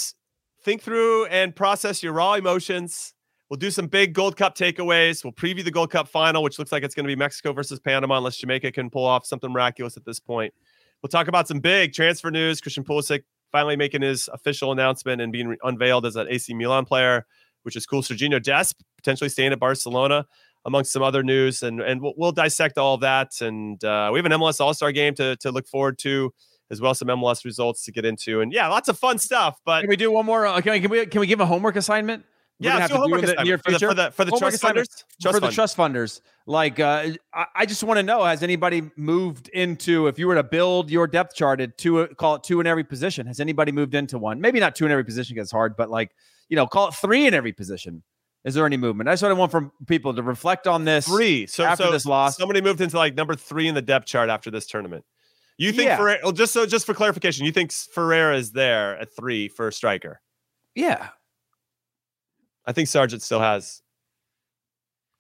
[0.62, 3.14] think through and process your raw emotions.
[3.50, 5.24] We'll do some big Gold Cup takeaways.
[5.24, 7.80] We'll preview the Gold Cup final, which looks like it's going to be Mexico versus
[7.80, 10.54] Panama, unless Jamaica can pull off something miraculous at this point.
[11.02, 12.60] We'll talk about some big transfer news.
[12.60, 17.26] Christian Pulisic finally making his official announcement and being unveiled as an AC Milan player,
[17.64, 18.02] which is cool.
[18.02, 20.26] Sergiño Dest potentially staying at Barcelona,
[20.66, 23.40] amongst some other news, and and we'll, we'll dissect all of that.
[23.40, 26.34] And uh, we have an MLS All Star game to to look forward to,
[26.70, 29.60] as well as some MLS results to get into, and yeah, lots of fun stuff.
[29.66, 30.46] But Can we do one more?
[30.46, 32.24] uh, Can we can we, can we give a homework assignment?
[32.60, 33.88] We're yeah, gonna let's do a homework in the near for the, future.
[33.90, 35.04] for the for the trust funders.
[35.22, 36.22] Trust for the trust funders.
[36.48, 40.08] Like, uh, I, I just want to know: Has anybody moved into?
[40.08, 42.84] If you were to build your depth chart at two, call it two in every
[42.84, 43.28] position.
[43.28, 44.42] Has anybody moved into one?
[44.42, 46.16] Maybe not two in every position because it's hard, but like
[46.50, 48.02] you know, call it three in every position.
[48.44, 49.06] Is there any movement?
[49.08, 51.06] That's what I want from people to reflect on this.
[51.06, 51.46] three.
[51.48, 52.38] So after so this loss.
[52.38, 55.04] somebody moved into like number three in the depth chart after this tournament.
[55.58, 55.98] You think Yeah.
[55.98, 56.20] Ferreira?
[56.24, 59.74] Well, just so just for clarification, you think Ferreira is there at three for a
[59.74, 60.22] striker?
[60.76, 61.10] Yeah.
[62.66, 63.82] I think Sargent still has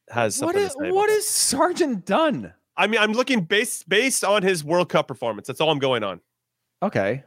[0.09, 0.91] has What something is to say.
[0.91, 2.53] what is Sargent done?
[2.77, 5.47] I mean, I'm looking based based on his World Cup performance.
[5.47, 6.21] That's all I'm going on.
[6.83, 7.23] Okay,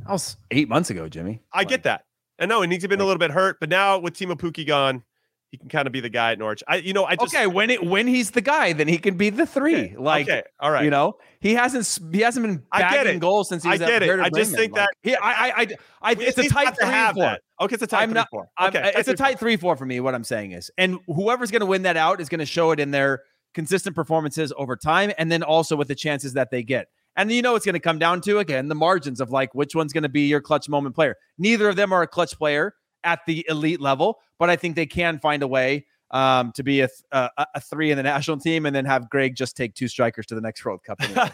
[0.00, 1.42] that was eight months ago, Jimmy.
[1.52, 2.06] I get that.
[2.38, 5.02] I know, and he's been a little bit hurt, but now with Teemu Pukki gone,
[5.50, 6.62] he can kind of be the guy at Norwich.
[6.68, 9.16] I, you know, I just okay, when it when he's the guy, then he can
[9.16, 9.96] be the three.
[9.98, 10.84] Like, okay, all right.
[10.84, 14.20] you know, he hasn't he hasn't been bagging goals since he I get at it.
[14.20, 15.66] I just think Like, that- he, I, I, I,
[16.02, 17.22] I it's a tight three four.
[17.24, 17.42] that.
[17.60, 18.28] Okay, it's a tight I'm three not.
[18.30, 18.46] four.
[18.56, 19.98] I'm- Okay, it's a tight three four for me.
[19.98, 22.70] What I'm saying is, and whoever's going to win that out is going to show
[22.70, 23.20] it in their
[23.52, 26.86] consistent performances over time, and then also with the chances that they get.
[27.16, 29.74] And you know it's going to come down to again the margins of like which
[29.74, 31.16] one's going to be your clutch moment player.
[31.38, 32.72] Neither of them are a clutch player
[33.04, 36.80] at the elite level, but I think they can find a way um, to be
[36.80, 39.74] a, th- a a three in the national team, and then have Greg just take
[39.74, 41.00] two strikers to the next World Cup.
[41.02, 41.30] anyway.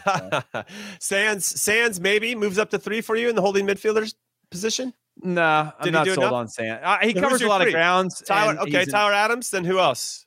[0.53, 0.63] So,
[0.99, 4.15] Sands Sands maybe moves up to three for you in the holding midfielder's
[4.51, 4.93] position.
[5.23, 6.33] nah, I'm not sold enough?
[6.33, 6.79] on Sam.
[6.83, 7.71] Uh, he Then covers a lot three?
[7.71, 8.21] of grounds.
[8.21, 9.49] Tyler, okay, Tyler Adams.
[9.49, 10.25] Then who else?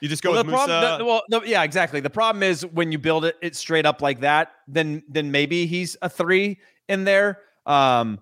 [0.00, 0.98] You just go well, with the problem, Musah.
[0.98, 1.98] the- well, the- yeah, exactly.
[1.98, 5.66] The problem is when you build it, it straight up like that, then then maybe
[5.66, 7.40] he's a three in there.
[7.66, 8.20] Um,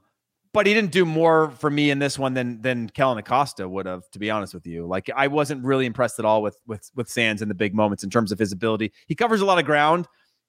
[0.56, 3.84] but he didn't do more for me in this one than than Kellyn Acosta would
[3.84, 4.86] have, to be honest with you.
[4.86, 8.02] Like I wasn't really impressed at all with with with Sands in the big moments
[8.02, 8.94] in terms of his ability.
[9.06, 10.08] He covers a lot of ground.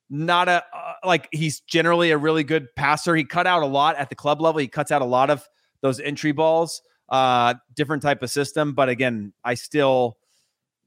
[0.10, 3.18] Not a uh, like he's generally a really good passer.
[3.18, 4.60] He cut out a lot at the club level.
[4.60, 5.46] He cuts out a lot of
[5.82, 6.82] those entry balls.
[7.10, 10.18] Uh, different type of system, but again, I still.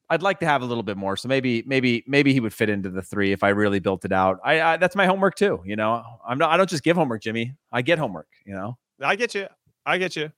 [0.08, 1.16] I'd like to have a little bit more.
[1.16, 4.10] So maybe, maybe, maybe he would fit into the three if I really built it
[4.10, 4.40] out.
[4.44, 5.62] I, I that's my homework too.
[5.66, 6.50] You know, I'm not.
[6.50, 7.54] I don't just give homework, Jimmy.
[7.70, 8.26] I get homework.
[8.46, 8.78] You know.
[9.00, 9.46] I get you.
[9.86, 10.32] I get you.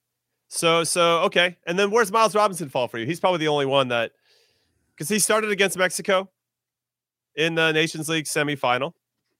[0.48, 1.56] So so okay.
[1.66, 3.06] And then where's Miles Robinson fall for you?
[3.06, 4.12] He's probably the only one that
[4.94, 6.30] because he started against Mexico
[7.34, 8.92] in the Nations League semifinal,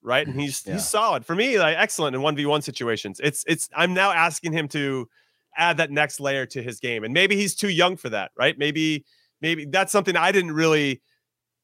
[0.02, 0.26] right?
[0.26, 0.74] And he's Yeah.
[0.74, 1.58] he's solid for me.
[1.58, 3.20] Like excellent in one v one situations.
[3.22, 3.68] It's it's.
[3.76, 5.08] I'm now asking him to
[5.56, 8.56] add that next layer to his game, and maybe he's too young for that, right?
[8.58, 9.04] Maybe
[9.42, 11.02] maybe that's something I didn't really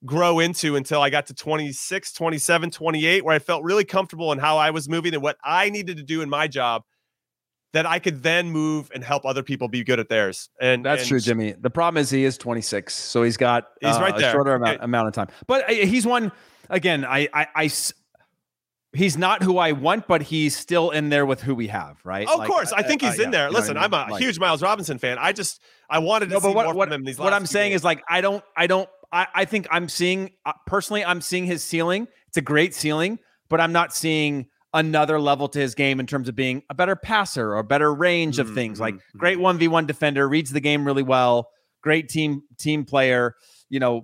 [0.04, 4.38] grow into until I got to 26, 27, 28, where I felt really comfortable in
[4.38, 6.82] how I was moving and what I needed to do in my job
[7.72, 10.48] that I could then move and help other people be good at theirs.
[10.60, 11.52] And That's and true, Jimmy.
[11.52, 14.32] The problem is he is 26, so he's got He's uh, right a there.
[14.32, 14.62] shorter Okay.
[14.70, 15.28] amount, amount of time.
[15.46, 16.32] But uh, he's one
[16.70, 17.04] again.
[17.04, 17.70] I I
[18.94, 22.26] he's not who I want, but he's still in there with who we have, right?
[22.28, 23.46] Oh, of Like, course, I think he's uh, in yeah, there.
[23.48, 24.00] you know what Listen, I I'm mean?
[24.00, 25.18] a Like- huge Miles Robinson fan.
[25.18, 25.60] I just
[25.90, 27.82] I wanted to No, see what, more what, from him these what I'm saying games.
[27.82, 31.44] is like I don't I don't I, I think I'm seeing uh, personally I'm seeing
[31.46, 32.08] his ceiling.
[32.28, 34.48] It's a great ceiling, but I'm not seeing
[34.78, 38.38] another level to his game in terms of being a better passer or better range
[38.38, 38.78] of things.
[38.80, 41.48] Like Mm-hmm, great one v one defender, reads the game really well,
[41.82, 43.34] great team team player.
[43.68, 44.02] You know,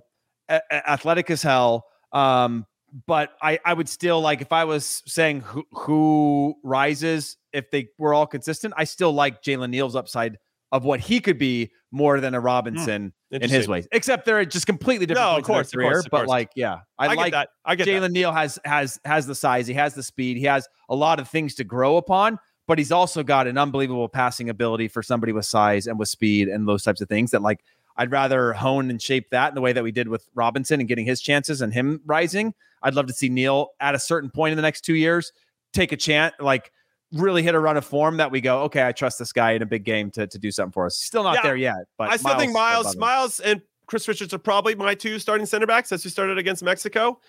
[0.49, 1.85] a- a- athletic as hell.
[2.11, 2.65] Um,
[3.07, 7.87] but I I would still like if I was saying who who rises if they
[7.97, 8.73] were all consistent.
[8.77, 10.37] I still like Jalen Neal's upside
[10.75, 13.87] of what he could be more than a hmm, Robinson in his ways.
[13.93, 15.25] Except they're just completely different.
[15.25, 16.27] No, of points in their course, of course, of but course.
[16.27, 17.49] like, yeah, I, I get like that.
[17.63, 17.91] I get that.
[17.91, 21.21] Jalen Neal has has has the size, he has the speed, he has a lot
[21.21, 25.31] of things to grow upon, but he's also got an unbelievable passing ability for somebody
[25.31, 27.63] with size and with speed and those types of things that like
[27.95, 30.89] I'd rather hone and shape that in the way that we did with Robinson and
[30.89, 32.53] getting his chances and him rising.
[32.83, 35.31] I'd love to see Neal at a certain point in the next two years
[35.71, 36.73] take a chance, like
[37.15, 39.61] really hit a run of form that we go, okay, I trust this guy in
[39.61, 40.97] a big game to, to do something for us.
[40.97, 42.95] Still not Yeah, there yet, but I still think Miles.
[42.97, 46.63] Miles, and Chris Richards are probably my two starting center backs as we started against
[46.63, 47.19] Mexico.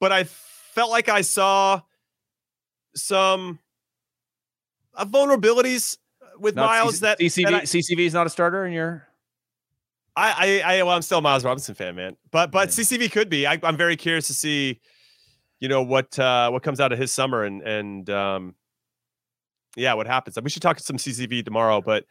[0.00, 1.80] But I felt like I saw
[2.94, 3.58] some
[4.94, 5.98] uh, vulnerabilities
[6.38, 9.06] with Not Miles CC that, CCV that I- CCV is not a starter in your
[10.16, 12.16] I, I, I, well, I'm still a Miles Robinson fan, man.
[12.30, 13.48] But, but CCV could be.
[13.48, 14.80] I, I'm very curious to see,
[15.58, 18.54] you know, what, uh, what comes out of his summer and, and, um,
[19.76, 20.38] yeah, what happens.
[20.42, 22.04] We should talk to some CCV tomorrow, but,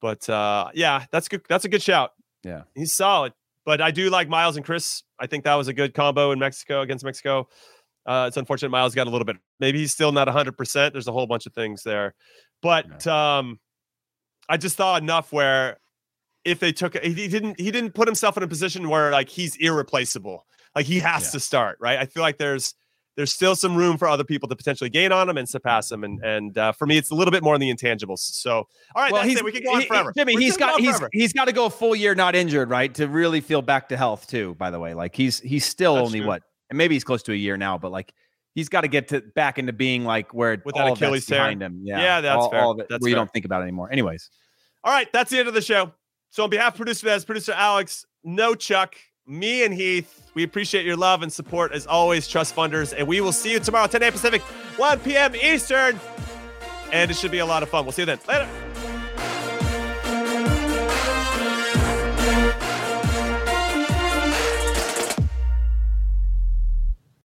[0.00, 1.42] but, uh, yeah, that's good.
[1.48, 2.10] That's a good shout.
[2.44, 2.62] Yeah.
[2.74, 3.32] He's solid.
[3.64, 5.02] But I do like Miles and Chris.
[5.20, 7.48] I think that was a good combo in Mexico against Mexico.
[8.04, 9.36] Uh, it's unfortunate Miles got a little bit.
[9.60, 10.56] Maybe he's still not 100.
[10.56, 12.14] percent There's a whole bunch of things there,
[12.60, 13.60] but um,
[14.48, 15.78] I just thought enough where
[16.44, 19.54] if they took he didn't he didn't put himself in a position where like he's
[19.54, 20.44] irreplaceable.
[20.74, 21.30] Like he has Yeah.
[21.30, 21.96] to start right.
[22.00, 22.74] I feel like there's
[23.16, 26.02] there's still some room for other people to potentially gain on him and surpass him.
[26.04, 28.20] And and uh, for me, it's a little bit more in the intangibles.
[28.20, 29.44] So all right, that's it.
[29.44, 30.12] We can go on he- forever.
[30.16, 31.08] Jimmy, We're he's got he's forever.
[31.12, 33.96] he's got to go a full year not injured, right, to really feel back to
[33.96, 34.54] health too.
[34.58, 36.28] By the way, like he's he's still That's only true.
[36.28, 38.14] what, and maybe he's close to a year now, but like
[38.54, 41.26] he's got to get to back into being like where With that all that's Achilles
[41.26, 41.38] tear.
[41.38, 41.80] behind him.
[41.84, 42.60] Yeah, Yeah, that's all, fair.
[42.60, 43.90] all of it, That's where you don't think about it anymore.
[43.92, 44.30] Anyways,
[44.84, 45.92] All right, that's the end of the show.
[46.30, 48.94] So on behalf of producer Vez, producer Alex, no Chuck,
[49.26, 53.20] me and Heath, we appreciate your love and support as always, trust funders, and we
[53.20, 54.12] will see you tomorrow, 10 a.m.
[54.12, 55.36] Pacific, 1 p.m.
[55.36, 55.98] Eastern.
[56.92, 57.84] And it should be a lot of fun.
[57.84, 58.18] We'll see you then.
[58.28, 58.48] Later.